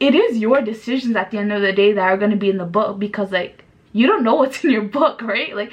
it 0.00 0.14
is 0.14 0.38
your 0.38 0.62
decisions 0.62 1.14
at 1.14 1.30
the 1.30 1.38
end 1.38 1.52
of 1.52 1.62
the 1.62 1.72
day 1.72 1.92
that 1.92 2.02
are 2.02 2.16
going 2.16 2.30
to 2.30 2.36
be 2.36 2.50
in 2.50 2.56
the 2.56 2.64
book 2.64 2.98
because 2.98 3.30
like 3.30 3.64
you 3.92 4.06
don't 4.06 4.22
know 4.22 4.34
what's 4.34 4.64
in 4.64 4.70
your 4.70 4.82
book 4.82 5.22
right? 5.22 5.54
Like 5.54 5.72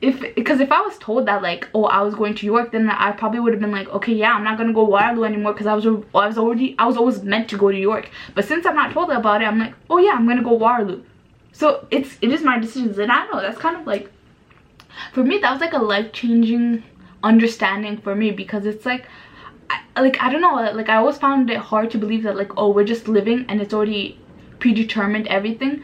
if 0.00 0.20
because 0.34 0.60
if 0.60 0.72
i 0.72 0.80
was 0.80 0.98
told 0.98 1.26
that 1.26 1.42
like 1.42 1.68
oh 1.74 1.84
i 1.84 2.02
was 2.02 2.14
going 2.14 2.34
to 2.34 2.46
york 2.46 2.70
then 2.70 2.90
i 2.90 3.10
probably 3.12 3.40
would 3.40 3.52
have 3.52 3.60
been 3.60 3.72
like 3.72 3.88
okay 3.88 4.12
yeah 4.12 4.32
i'm 4.32 4.44
not 4.44 4.58
gonna 4.58 4.72
go 4.72 4.84
waterloo 4.84 5.24
anymore 5.24 5.52
because 5.52 5.66
i 5.66 5.74
was 5.74 5.86
i 5.86 6.26
was 6.26 6.36
already 6.36 6.74
i 6.78 6.86
was 6.86 6.96
always 6.98 7.22
meant 7.22 7.48
to 7.48 7.56
go 7.56 7.70
to 7.70 7.78
york. 7.78 8.10
But 8.34 8.44
since 8.44 8.66
i'm 8.66 8.76
not 8.76 8.92
told 8.92 9.10
about 9.10 9.42
it 9.42 9.46
i'm 9.46 9.58
like 9.58 9.74
oh 9.88 9.98
yeah 9.98 10.12
i'm 10.12 10.26
gonna 10.26 10.42
go 10.42 10.52
waterloo. 10.52 11.02
So 11.52 11.86
it's 11.90 12.18
it 12.20 12.30
is 12.30 12.42
my 12.42 12.58
decisions. 12.58 12.98
And 12.98 13.10
i 13.10 13.26
know 13.26 13.40
that's 13.40 13.58
kind 13.58 13.76
of 13.76 13.86
like 13.86 14.10
for 15.12 15.24
me 15.24 15.38
that 15.38 15.50
was 15.50 15.60
like 15.60 15.72
a 15.72 15.78
life-changing 15.78 16.82
understanding 17.22 17.96
for 17.98 18.14
me 18.14 18.30
because 18.30 18.66
it's 18.66 18.86
like 18.86 19.06
I, 19.68 20.00
like 20.00 20.20
i 20.20 20.30
don't 20.30 20.40
know 20.40 20.54
like 20.74 20.88
i 20.88 20.96
always 20.96 21.18
found 21.18 21.50
it 21.50 21.58
hard 21.58 21.90
to 21.92 21.98
believe 21.98 22.22
that 22.22 22.36
like 22.36 22.56
oh 22.56 22.70
we're 22.70 22.84
just 22.84 23.08
living 23.08 23.44
and 23.48 23.60
it's 23.60 23.74
already 23.74 24.18
predetermined 24.58 25.26
everything. 25.28 25.82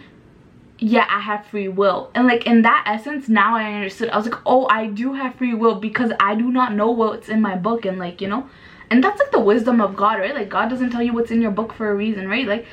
Yeah 0.78 1.06
i 1.08 1.20
have 1.20 1.46
free 1.46 1.68
will. 1.68 2.10
And 2.14 2.26
like 2.26 2.46
in 2.46 2.62
that 2.62 2.84
essence 2.86 3.28
now 3.28 3.56
i 3.56 3.72
understood. 3.72 4.10
I 4.10 4.16
was 4.16 4.26
like 4.26 4.40
oh 4.46 4.66
i 4.68 4.86
do 4.86 5.12
have 5.14 5.34
free 5.36 5.54
will 5.54 5.76
because 5.76 6.12
i 6.20 6.34
do 6.34 6.50
not 6.50 6.74
know 6.74 6.90
what's 6.90 7.28
in 7.28 7.40
my 7.40 7.56
book 7.56 7.84
and 7.84 7.98
like 7.98 8.20
you 8.20 8.28
know? 8.28 8.48
And 8.90 9.02
that's 9.02 9.20
like 9.20 9.30
the 9.30 9.40
wisdom 9.40 9.80
of 9.80 9.96
god 9.96 10.18
right? 10.18 10.34
Like 10.34 10.48
god 10.48 10.68
doesn't 10.68 10.90
tell 10.90 11.02
you 11.02 11.12
what's 11.12 11.30
in 11.30 11.42
your 11.42 11.50
book 11.50 11.72
for 11.72 11.90
a 11.90 11.94
reason 11.94 12.28
right? 12.28 12.46
Like 12.46 12.66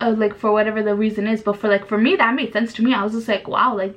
uh, 0.00 0.14
like 0.16 0.36
for 0.36 0.52
whatever 0.52 0.82
the 0.82 0.94
reason 0.94 1.26
is. 1.26 1.42
But 1.42 1.56
for 1.58 1.68
like 1.68 1.86
for 1.86 1.98
me 1.98 2.16
that 2.16 2.34
made 2.34 2.52
sense 2.52 2.72
to 2.74 2.82
me. 2.82 2.92
I 2.92 3.02
was 3.02 3.12
just 3.12 3.28
like 3.28 3.48
wow 3.48 3.76
like 3.76 3.96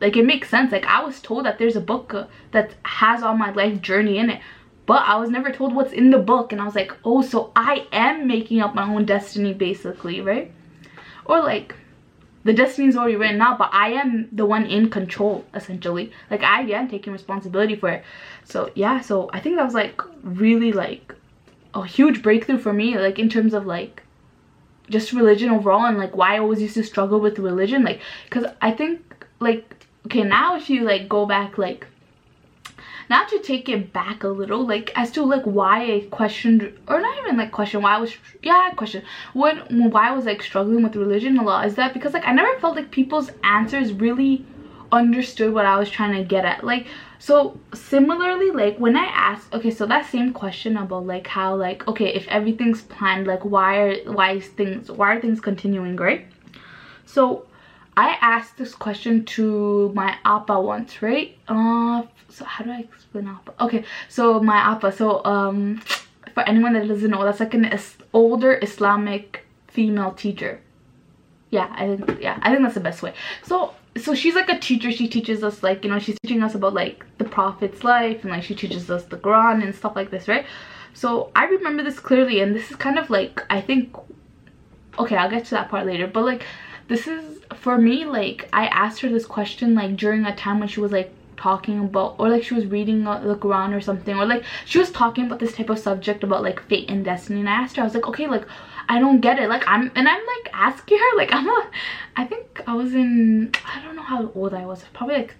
like 0.00 0.16
it 0.16 0.24
makes 0.24 0.48
sense. 0.48 0.72
Like 0.72 0.86
i 0.86 1.04
was 1.04 1.20
told 1.20 1.44
that 1.44 1.58
there's 1.58 1.76
a 1.76 1.80
book 1.80 2.14
uh, 2.14 2.26
that 2.52 2.74
has 2.84 3.22
all 3.22 3.36
my 3.36 3.52
life 3.52 3.82
journey 3.82 4.18
in 4.18 4.30
it 4.30 4.40
but 4.86 5.02
i 5.06 5.16
was 5.16 5.30
never 5.30 5.50
told 5.50 5.74
what's 5.74 5.92
in 5.92 6.10
the 6.10 6.18
book 6.18 6.52
and 6.52 6.60
i 6.60 6.64
was 6.64 6.74
like 6.74 6.92
oh 7.04 7.22
so 7.22 7.52
i 7.56 7.86
am 7.92 8.26
making 8.26 8.60
up 8.60 8.74
my 8.74 8.88
own 8.88 9.04
destiny 9.04 9.52
basically 9.52 10.20
right? 10.20 10.52
Or 11.26 11.40
like 11.40 11.74
the 12.42 12.52
destiny 12.52 12.88
is 12.88 12.96
already 12.96 13.16
written 13.16 13.40
out 13.40 13.58
but 13.58 13.70
i 13.72 13.90
am 13.90 14.28
the 14.32 14.46
one 14.46 14.66
in 14.66 14.90
control 14.90 15.44
essentially. 15.54 16.10
Like 16.30 16.42
i 16.42 16.62
am 16.62 16.88
taking 16.88 17.12
responsibility 17.12 17.76
for 17.76 17.90
it. 17.90 18.04
So 18.44 18.70
yeah 18.74 19.00
so 19.00 19.30
i 19.32 19.40
think 19.40 19.56
that 19.56 19.64
was 19.64 19.74
like 19.74 20.00
really 20.22 20.72
like 20.72 21.14
a 21.74 21.86
huge 21.86 22.22
breakthrough 22.22 22.58
for 22.58 22.72
me 22.72 22.98
like 22.98 23.18
in 23.18 23.28
terms 23.28 23.54
of 23.54 23.66
like 23.66 24.02
just 24.88 25.12
religion 25.12 25.50
overall 25.50 25.84
and 25.84 25.98
like 25.98 26.16
why 26.16 26.34
i 26.34 26.38
always 26.40 26.60
used 26.60 26.74
to 26.74 26.82
struggle 26.82 27.20
with 27.20 27.38
religion. 27.38 27.84
Like 27.84 28.00
because 28.24 28.46
i 28.60 28.72
think 28.72 29.26
like 29.38 29.86
okay 30.06 30.24
now 30.24 30.56
if 30.56 30.68
you 30.70 30.82
like 30.82 31.08
go 31.08 31.26
back 31.26 31.58
like 31.58 31.86
now 33.10 33.24
to 33.24 33.38
take 33.40 33.68
it 33.68 33.92
back 33.92 34.22
a 34.22 34.28
little 34.28 34.64
like 34.64 34.90
as 34.94 35.10
to 35.10 35.22
like 35.22 35.42
why 35.42 35.94
i 35.94 36.00
questioned 36.10 36.62
or 36.88 37.00
not 37.00 37.18
even 37.22 37.36
like 37.36 37.50
question 37.52 37.82
why 37.82 37.96
i 37.96 37.98
was 37.98 38.16
yeah 38.42 38.68
i 38.70 38.74
questioned 38.74 39.04
when 39.34 39.90
why 39.90 40.08
i 40.08 40.12
was 40.12 40.24
like 40.24 40.42
struggling 40.42 40.82
with 40.82 40.96
religion 40.96 41.36
a 41.36 41.42
lot 41.42 41.66
is 41.66 41.74
that 41.74 41.92
because 41.92 42.14
like 42.14 42.26
i 42.26 42.32
never 42.32 42.58
felt 42.60 42.76
like 42.76 42.90
people's 42.90 43.28
answers 43.42 43.92
really 43.92 44.42
understood 44.92 45.52
what 45.52 45.66
i 45.66 45.76
was 45.76 45.90
trying 45.90 46.12
to 46.12 46.26
get 46.26 46.44
at 46.44 46.64
like 46.64 46.86
so 47.18 47.60
similarly 47.74 48.50
like 48.50 48.78
when 48.78 48.96
i 48.96 49.04
asked 49.04 49.52
okay 49.52 49.70
so 49.70 49.86
that 49.86 50.06
same 50.06 50.32
question 50.32 50.76
about 50.76 51.04
like 51.04 51.26
how 51.26 51.54
like 51.54 51.86
okay 51.86 52.08
if 52.14 52.26
everything's 52.28 52.82
planned 52.82 53.26
like 53.26 53.44
why 53.44 53.76
are 53.76 54.12
why 54.12 54.32
is 54.32 54.46
things 54.48 54.90
why 54.90 55.14
are 55.14 55.20
things 55.20 55.40
continuing 55.40 55.96
right? 55.96 56.26
So 57.04 57.46
I 57.96 58.16
asked 58.20 58.56
this 58.56 58.74
question 58.74 59.24
to 59.36 59.90
my 59.94 60.16
appa 60.24 60.60
once, 60.60 61.02
right? 61.02 61.36
Uh, 61.48 62.02
so 62.28 62.44
how 62.44 62.64
do 62.64 62.70
I 62.70 62.80
explain 62.80 63.28
appa? 63.28 63.52
Okay, 63.60 63.84
so 64.08 64.40
my 64.40 64.56
appa, 64.56 64.92
so 64.92 65.24
um, 65.24 65.82
for 66.34 66.42
anyone 66.48 66.72
that 66.74 66.86
doesn't 66.88 67.10
know, 67.10 67.24
that's 67.24 67.40
like 67.40 67.54
an 67.54 67.66
is 67.66 67.96
older 68.12 68.58
Islamic 68.62 69.44
female 69.68 70.12
teacher. 70.12 70.60
Yeah, 71.50 71.68
I 71.76 71.96
think 71.96 72.20
yeah, 72.20 72.38
I 72.42 72.50
think 72.50 72.62
that's 72.62 72.74
the 72.74 72.80
best 72.80 73.02
way. 73.02 73.12
So 73.42 73.74
so 73.96 74.14
she's 74.14 74.34
like 74.34 74.48
a 74.48 74.58
teacher 74.58 74.92
she 74.92 75.08
teaches 75.08 75.42
us 75.42 75.62
like 75.62 75.84
you 75.84 75.90
know 75.90 75.98
she's 75.98 76.16
teaching 76.22 76.42
us 76.42 76.54
about 76.54 76.74
like 76.74 77.04
the 77.18 77.24
prophet's 77.24 77.82
life 77.82 78.22
and 78.22 78.30
like 78.30 78.42
she 78.42 78.54
teaches 78.54 78.88
us 78.90 79.04
the 79.06 79.16
quran 79.16 79.62
and 79.62 79.74
stuff 79.74 79.96
like 79.96 80.10
this 80.10 80.28
right 80.28 80.46
so 80.94 81.30
i 81.34 81.44
remember 81.46 81.82
this 81.82 81.98
clearly 81.98 82.40
and 82.40 82.54
this 82.54 82.70
is 82.70 82.76
kind 82.76 82.98
of 82.98 83.10
like 83.10 83.44
i 83.50 83.60
think 83.60 83.94
okay 84.98 85.16
i'll 85.16 85.30
get 85.30 85.44
to 85.44 85.50
that 85.50 85.68
part 85.68 85.86
later 85.86 86.06
but 86.06 86.24
like 86.24 86.44
this 86.90 87.06
is 87.06 87.38
for 87.54 87.78
me 87.78 88.04
like 88.04 88.48
i 88.52 88.66
asked 88.66 89.00
her 89.00 89.08
this 89.08 89.24
question 89.24 89.74
like 89.76 89.96
during 89.96 90.26
a 90.26 90.34
time 90.34 90.58
when 90.58 90.68
she 90.68 90.80
was 90.80 90.90
like 90.90 91.12
talking 91.36 91.78
about 91.78 92.16
or 92.18 92.28
like 92.28 92.42
she 92.42 92.52
was 92.52 92.66
reading 92.66 93.04
the 93.04 93.36
quran 93.40 93.74
or 93.74 93.80
something 93.80 94.16
or 94.16 94.26
like 94.26 94.42
she 94.66 94.78
was 94.78 94.90
talking 94.90 95.24
about 95.24 95.38
this 95.38 95.54
type 95.54 95.70
of 95.70 95.78
subject 95.78 96.24
about 96.24 96.42
like 96.42 96.60
fate 96.68 96.90
and 96.90 97.04
destiny 97.04 97.40
and 97.40 97.48
i 97.48 97.52
asked 97.52 97.76
her 97.76 97.82
i 97.82 97.84
was 97.84 97.94
like 97.94 98.08
okay 98.08 98.26
like 98.26 98.44
i 98.88 98.98
don't 98.98 99.20
get 99.20 99.38
it. 99.38 99.48
Like 99.48 99.62
i'm 99.68 99.90
and 99.94 100.08
i'm 100.08 100.26
like 100.34 100.50
asking 100.52 100.98
her 100.98 101.16
like 101.16 101.32
i'm 101.38 101.48
a 101.48 101.70
i 102.16 102.24
think 102.24 102.60
i 102.66 102.74
was 102.74 102.92
in 102.92 103.52
i 103.64 103.80
don't 103.82 103.94
know 103.94 104.02
how 104.02 104.30
old 104.34 104.52
i 104.52 104.66
was 104.66 104.84
probably 104.92 105.16
like 105.16 105.36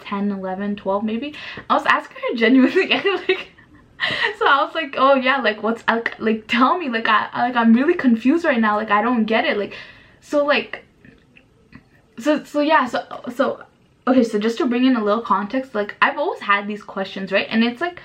10 0.00 0.30
11 0.30 0.76
12 0.76 1.04
maybe. 1.04 1.34
I 1.68 1.74
was 1.74 1.86
asking 1.86 2.18
her 2.28 2.36
genuinely 2.36 2.88
like 3.28 3.48
so 4.38 4.46
i 4.46 4.62
was 4.64 4.74
like 4.74 4.94
oh 4.98 5.14
yeah 5.14 5.38
like 5.38 5.62
what's 5.62 5.82
like, 5.88 6.18
like 6.20 6.46
tell 6.46 6.78
me 6.78 6.90
like 6.90 7.08
i 7.08 7.28
like 7.48 7.56
i'm 7.56 7.72
really 7.72 7.94
confused 7.94 8.44
right 8.44 8.60
now 8.60 8.76
like 8.76 8.90
i 8.90 9.02
don't 9.02 9.24
get 9.24 9.44
it 9.44 9.56
like 9.56 9.74
so 10.20 10.44
like 10.44 10.84
so 12.20 12.44
so 12.44 12.60
yeah 12.60 12.86
so 12.86 13.04
so 13.34 13.62
okay 14.06 14.24
so 14.24 14.38
just 14.38 14.58
to 14.58 14.66
bring 14.66 14.84
in 14.84 14.96
a 14.96 15.04
little 15.04 15.22
context 15.22 15.74
like 15.74 15.94
i've 16.02 16.18
always 16.18 16.40
had 16.40 16.66
these 16.66 16.82
questions 16.82 17.32
right? 17.32 17.46
And 17.50 17.64
it's 17.64 17.80
like 17.80 18.00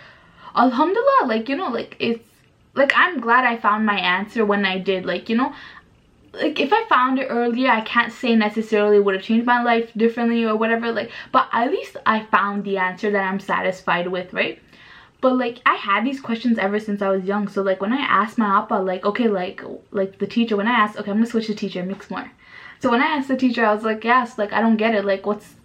alhamdulillah 0.55 1.25
like 1.25 1.49
you 1.49 1.55
know 1.55 1.69
like 1.69 1.95
it's 1.99 2.23
like 2.75 2.91
i'm 2.95 3.19
glad 3.19 3.43
i 3.43 3.57
found 3.57 3.85
my 3.85 3.99
answer 3.99 4.45
when 4.45 4.65
i 4.65 4.77
did 4.77 5.05
like 5.05 5.27
you 5.29 5.35
know 5.35 5.53
like 6.33 6.59
if 6.59 6.71
i 6.71 6.83
found 6.87 7.19
it 7.19 7.27
earlier 7.27 7.69
i 7.69 7.81
can't 7.81 8.11
say 8.11 8.35
necessarily 8.35 8.99
would 8.99 9.15
have 9.15 9.23
changed 9.23 9.45
my 9.45 9.61
life 9.63 9.91
differently 9.95 10.45
or 10.45 10.55
whatever 10.55 10.91
like 10.91 11.11
but 11.31 11.47
at 11.51 11.71
least 11.71 11.97
i 12.05 12.23
found 12.25 12.63
the 12.63 12.77
answer 12.77 13.11
that 13.11 13.23
i'm 13.23 13.39
satisfied 13.39 14.07
with 14.07 14.33
right? 14.33 14.59
But 15.21 15.37
like 15.37 15.59
i 15.65 15.75
had 15.75 16.05
these 16.05 16.21
questions 16.21 16.57
ever 16.57 16.79
since 16.79 17.01
i 17.01 17.09
was 17.09 17.23
young. 17.23 17.47
So 17.47 17.63
like 17.63 17.81
when 17.81 17.93
i 17.93 18.01
asked 18.01 18.37
my 18.37 18.59
appa 18.59 18.75
like 18.75 19.05
okay 19.05 19.27
like 19.27 19.61
like 19.91 20.19
the 20.19 20.27
teacher 20.27 20.55
when 20.55 20.67
i 20.67 20.71
asked 20.71 20.97
okay 20.97 21.09
i'm 21.09 21.17
gonna 21.17 21.25
switch 21.25 21.47
the 21.47 21.55
teacher 21.55 21.83
mix 21.83 22.11
more 22.11 22.29
so 22.79 22.89
when 22.91 23.01
i 23.01 23.05
asked 23.05 23.27
the 23.27 23.37
teacher 23.37 23.65
i 23.65 23.73
was 23.73 23.83
like 23.83 24.03
yes 24.03 24.37
like 24.37 24.53
i 24.53 24.61
don't 24.61 24.77
get 24.77 24.95
it. 24.95 25.05
Like 25.05 25.25
what's 25.25 25.55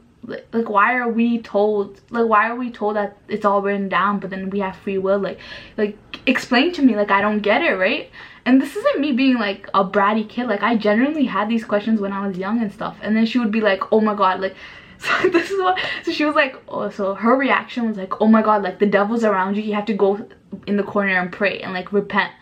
like 0.52 0.68
why 0.68 0.94
are 0.94 1.08
we 1.08 1.40
told 1.40 2.00
like 2.10 2.26
why 2.26 2.48
are 2.48 2.56
we 2.56 2.70
told 2.70 2.96
that 2.96 3.16
it's 3.28 3.44
all 3.44 3.62
written 3.62 3.88
down 3.88 4.20
but 4.20 4.30
then 4.30 4.50
we 4.50 4.60
have 4.60 4.76
free 4.76 4.98
will? 4.98 5.18
Like 5.18 5.38
like 5.76 5.96
explain 6.26 6.72
to 6.72 6.82
me. 6.82 6.96
Like 6.96 7.10
i 7.10 7.20
don't 7.20 7.40
get 7.40 7.62
it 7.62 7.72
right? 7.72 8.10
And 8.46 8.60
this 8.60 8.74
isn't 8.74 9.00
me 9.00 9.12
being 9.12 9.38
like 9.38 9.68
a 9.74 9.84
bratty 9.84 10.28
kid. 10.28 10.46
Like 10.46 10.62
i 10.62 10.76
genuinely 10.76 11.24
had 11.24 11.48
these 11.48 11.64
questions 11.64 12.00
when 12.00 12.12
i 12.12 12.26
was 12.26 12.36
young 12.36 12.60
and 12.60 12.72
stuff. 12.72 12.96
And 13.02 13.16
then 13.16 13.26
she 13.26 13.38
would 13.38 13.50
be 13.50 13.60
like 13.60 13.92
oh 13.92 14.00
my 14.00 14.14
god 14.14 14.40
like 14.40 14.54
so 15.00 15.28
this 15.30 15.50
is 15.50 15.58
what 15.58 15.78
so 16.04 16.12
she 16.12 16.26
was 16.26 16.34
like 16.34 16.56
oh 16.68 16.90
so 16.90 17.14
her 17.14 17.34
reaction 17.34 17.88
was 17.88 17.96
like 17.96 18.20
oh 18.20 18.26
my 18.26 18.42
god 18.42 18.62
like 18.62 18.78
the 18.78 18.86
devil's 18.86 19.24
around 19.24 19.56
you. 19.56 19.62
You 19.62 19.74
have 19.74 19.86
to 19.86 19.94
go 19.94 20.28
in 20.66 20.76
the 20.76 20.82
corner 20.82 21.18
and 21.18 21.32
pray 21.32 21.60
and 21.60 21.72
like 21.72 21.92
repent. 21.92 22.32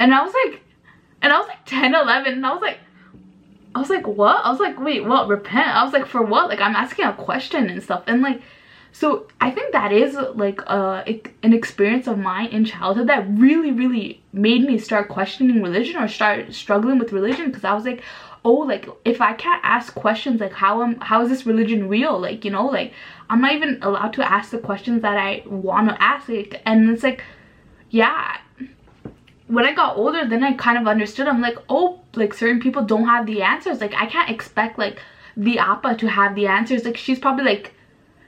And 0.00 0.14
i 0.14 0.22
was 0.24 0.32
like 0.44 0.62
and 1.20 1.32
i 1.32 1.38
was 1.38 1.48
like 1.48 1.64
10 1.66 1.94
11 1.94 2.32
and 2.32 2.46
i 2.46 2.52
was 2.52 2.62
like 2.62 2.78
I 3.74 3.80
was 3.80 3.90
like, 3.90 4.06
what? 4.06 4.44
I 4.44 4.50
was 4.50 4.60
like, 4.60 4.80
wait, 4.80 5.04
what? 5.04 5.28
Repent? 5.28 5.68
I 5.68 5.84
was 5.84 5.92
like, 5.92 6.06
for 6.06 6.22
what? 6.22 6.48
Like, 6.48 6.60
I'm 6.60 6.76
asking 6.76 7.04
a 7.04 7.12
question 7.12 7.68
and 7.68 7.82
stuff. 7.82 8.02
And 8.06 8.22
like, 8.22 8.40
so 8.92 9.26
I 9.40 9.50
think 9.50 9.72
that 9.72 9.92
is 9.92 10.14
like 10.34 10.60
uh, 10.66 11.04
an 11.42 11.52
experience 11.52 12.06
of 12.06 12.18
mine 12.18 12.48
in 12.48 12.64
childhood 12.64 13.08
that 13.08 13.28
really, 13.28 13.70
really 13.70 14.22
made 14.32 14.62
me 14.62 14.78
start 14.78 15.08
questioning 15.08 15.62
religion 15.62 15.96
or 15.96 16.08
start 16.08 16.52
struggling 16.54 16.98
with 16.98 17.12
religion 17.12 17.46
because 17.46 17.64
I 17.64 17.74
was 17.74 17.84
like, 17.84 18.02
oh, 18.44 18.54
like 18.54 18.88
if 19.04 19.20
I 19.20 19.34
can't 19.34 19.60
ask 19.64 19.94
questions 19.94 20.40
like 20.40 20.52
how 20.52 20.82
am 20.82 21.00
how 21.00 21.22
is 21.22 21.28
this 21.28 21.44
religion 21.44 21.88
real? 21.88 22.18
Like, 22.18 22.44
you 22.44 22.50
know, 22.50 22.66
like 22.66 22.92
I'm 23.28 23.40
not 23.40 23.52
even 23.52 23.78
allowed 23.82 24.14
to 24.14 24.32
ask 24.32 24.50
the 24.50 24.58
questions 24.58 25.02
that 25.02 25.16
I 25.16 25.42
want 25.46 25.90
to 25.90 26.02
ask. 26.02 26.28
Like, 26.28 26.62
and 26.64 26.90
it's 26.90 27.02
like, 27.02 27.22
yeah, 27.90 28.38
when 29.48 29.64
I 29.64 29.72
got 29.72 29.96
older, 29.96 30.26
then 30.26 30.44
I 30.44 30.52
kind 30.52 30.78
of 30.78 30.86
understood. 30.86 31.26
I'm 31.26 31.40
like, 31.40 31.56
oh, 31.68 32.00
like 32.14 32.34
certain 32.34 32.60
people 32.60 32.84
don't 32.84 33.06
have 33.06 33.26
the 33.26 33.42
answers. 33.42 33.80
Like 33.80 33.94
I 33.94 34.06
can't 34.06 34.30
expect 34.30 34.78
like 34.78 35.00
the 35.36 35.58
Appa 35.58 35.96
to 35.96 36.08
have 36.08 36.34
the 36.34 36.46
answers. 36.46 36.84
Like 36.84 36.96
she's 36.96 37.18
probably 37.18 37.44
like, 37.44 37.72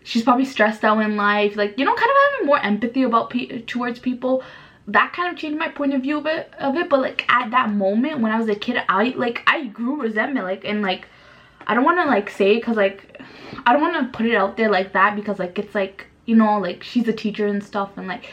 she's 0.03 0.23
probably 0.23 0.47
stressed 0.47 0.83
out 0.83 0.99
in 1.01 1.17
life. 1.17 1.57
Like, 1.57 1.79
you 1.79 1.85
know, 1.85 1.95
kind 1.95 2.11
of 2.11 2.33
having 2.33 2.47
more 2.47 2.59
empathy 2.59 3.03
about 3.03 3.31
pe 3.31 3.61
towards 3.63 3.99
people. 3.99 4.43
That 4.89 5.13
kind 5.13 5.31
of 5.33 5.39
changed 5.39 5.59
my 5.59 5.69
point 5.69 5.95
of 5.95 6.03
view 6.03 6.19
of 6.19 6.27
it, 6.27 6.53
of 6.59 6.75
it. 6.77 6.89
But 6.89 7.01
like 7.01 7.31
at 7.31 7.51
that 7.51 7.71
moment 7.71 8.21
when 8.21 8.33
I 8.33 8.39
was 8.39 8.49
a 8.49 8.55
kid, 8.55 8.83
I 8.89 9.13
like, 9.17 9.43
I 9.47 9.67
grew 9.67 10.01
resentment. 10.01 10.47
Like, 10.47 10.65
and 10.65 10.81
like, 10.81 11.07
I 11.67 11.75
don't 11.75 11.85
want 11.85 11.99
to 11.99 12.07
like 12.07 12.31
say 12.31 12.53
it 12.53 12.61
because 12.61 12.79
like, 12.79 13.21
I 13.67 13.75
don't 13.75 13.83
want 13.83 14.11
to 14.11 14.17
put 14.17 14.25
it 14.25 14.35
out 14.35 14.57
there 14.57 14.71
like 14.71 14.95
that 14.95 15.17
because 15.17 15.39
like, 15.39 15.59
it's 15.59 15.75
like, 15.75 16.07
you 16.25 16.35
know, 16.35 16.59
like 16.59 16.83
she's 16.83 17.07
a 17.09 17.13
teacher 17.13 17.47
and 17.47 17.63
stuff 17.63 17.91
and 17.99 18.09
like, 18.09 18.25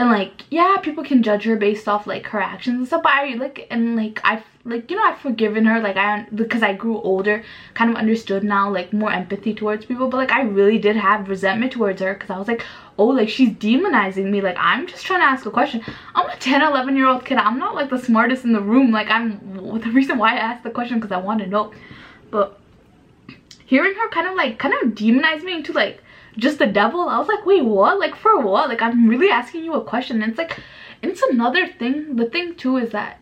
and 0.00 0.08
like 0.08 0.44
yeah 0.48 0.78
people 0.78 1.04
can 1.04 1.22
judge 1.22 1.44
her 1.44 1.56
based 1.56 1.86
off 1.86 2.06
like 2.06 2.24
her 2.28 2.40
actions 2.40 2.78
and 2.78 2.86
stuff 2.86 3.02
but 3.02 3.12
i 3.12 3.34
like 3.34 3.66
and 3.70 3.96
like 3.96 4.18
i 4.24 4.42
like 4.64 4.90
you 4.90 4.96
know 4.96 5.02
i've 5.02 5.18
forgiven 5.18 5.66
her 5.66 5.78
like 5.78 5.98
i 5.98 6.26
because 6.34 6.62
i 6.62 6.72
grew 6.72 6.98
older 7.02 7.44
kind 7.74 7.90
of 7.90 7.96
understood 7.96 8.42
now 8.42 8.70
like 8.70 8.94
more 8.94 9.12
empathy 9.12 9.52
towards 9.54 9.84
people 9.84 10.08
but 10.08 10.16
like 10.16 10.32
i 10.32 10.40
really 10.40 10.78
did 10.78 10.96
have 10.96 11.28
resentment 11.28 11.70
towards 11.70 12.00
her 12.00 12.14
because 12.14 12.30
i 12.30 12.38
was 12.38 12.48
like 12.48 12.64
oh 12.98 13.08
like 13.08 13.28
she's 13.28 13.50
demonizing 13.50 14.30
me 14.30 14.40
like 14.40 14.56
i'm 14.58 14.86
just 14.86 15.04
trying 15.04 15.20
to 15.20 15.26
ask 15.26 15.44
a 15.44 15.50
question. 15.50 15.82
I'm 16.14 16.30
a 16.30 16.36
10 16.36 16.62
11 16.62 16.96
year 16.96 17.06
old 17.06 17.26
kid 17.26 17.36
i'm 17.36 17.58
not 17.58 17.74
like 17.74 17.90
the 17.90 17.98
smartest 17.98 18.44
in 18.44 18.54
the 18.54 18.62
room 18.62 18.90
like 18.90 19.10
i'm 19.10 19.80
the 19.80 19.90
reason 19.90 20.16
why 20.16 20.32
i 20.32 20.38
asked 20.38 20.64
the 20.64 20.70
question 20.70 20.98
because 20.98 21.12
i 21.12 21.18
want 21.18 21.40
to 21.40 21.46
know. 21.46 21.74
But 22.30 22.58
hearing 23.66 23.94
her 23.94 24.08
kind 24.08 24.28
of 24.28 24.34
like 24.34 24.58
kind 24.58 24.72
of 24.74 24.92
demonize 24.92 25.42
me 25.42 25.52
into 25.54 25.72
like 25.72 26.02
just 26.36 26.58
the 26.58 26.66
devil? 26.66 27.08
I 27.08 27.18
was 27.18 27.28
like 27.28 27.44
wait 27.46 27.64
what? 27.64 27.98
Like 27.98 28.16
for 28.16 28.40
what? 28.40 28.68
Like 28.68 28.82
i'm 28.82 29.08
really 29.08 29.30
asking 29.30 29.64
you 29.64 29.74
a 29.74 29.84
question. 29.84 30.22
And 30.22 30.30
it's 30.32 30.38
like 30.38 30.58
it's 31.02 31.22
another 31.22 31.66
thing. 31.66 32.16
The 32.16 32.26
thing 32.26 32.56
too 32.56 32.76
is 32.76 32.90
that 32.90 33.20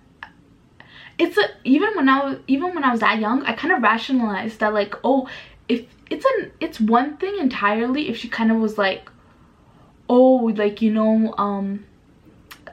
it's 1.18 1.36
a 1.36 1.42
even 1.64 1.90
when 1.96 2.08
i 2.08 2.24
was 2.24 2.38
even 2.46 2.74
when 2.74 2.84
i 2.84 2.90
was 2.90 3.00
that 3.00 3.18
young 3.18 3.42
i 3.42 3.52
kind 3.52 3.74
of 3.74 3.82
rationalized 3.82 4.60
that 4.60 4.72
like 4.72 4.94
oh 5.04 5.28
if 5.68 5.84
it's 6.10 6.24
an 6.36 6.50
it's 6.60 6.80
one 6.80 7.16
thing 7.16 7.36
entirely 7.38 8.08
if 8.08 8.16
she 8.16 8.28
kind 8.28 8.50
of 8.50 8.58
was 8.58 8.78
like 8.78 9.10
oh 10.08 10.52
like 10.56 10.80
you 10.80 10.92
know 10.92 11.34
um 11.36 11.84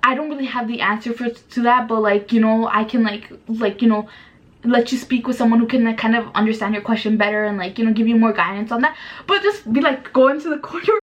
i 0.03 0.13
don't 0.15 0.29
really 0.29 0.45
have 0.45 0.67
the 0.67 0.79
answer 0.79 1.11
for 1.11 1.29
to 1.29 1.61
that 1.63 1.87
but 1.87 1.99
like 2.01 2.31
you 2.31 2.39
know 2.39 2.67
i 2.67 2.83
can 2.83 3.03
like 3.03 3.31
like 3.47 3.81
you 3.81 3.89
know 3.89 4.07
let 4.65 4.91
you 4.91 4.97
speak 4.97 5.27
with 5.27 5.37
someone 5.37 5.59
who 5.59 5.67
can 5.67 5.83
like, 5.83 5.97
kind 5.97 6.15
of 6.15 6.27
understand 6.35 6.73
your 6.73 6.83
question 6.83 7.17
better 7.17 7.45
and 7.45 7.57
like 7.57 7.77
you 7.77 7.85
know 7.85 7.93
give 7.93 8.07
you 8.07 8.15
more 8.15 8.33
guidance 8.33 8.71
on 8.71 8.81
that. 8.81 8.95
But 9.27 9.41
just 9.41 9.71
be 9.71 9.81
like 9.81 10.11
go 10.13 10.27
into 10.29 10.49
the 10.49 10.57
corner 10.69 10.99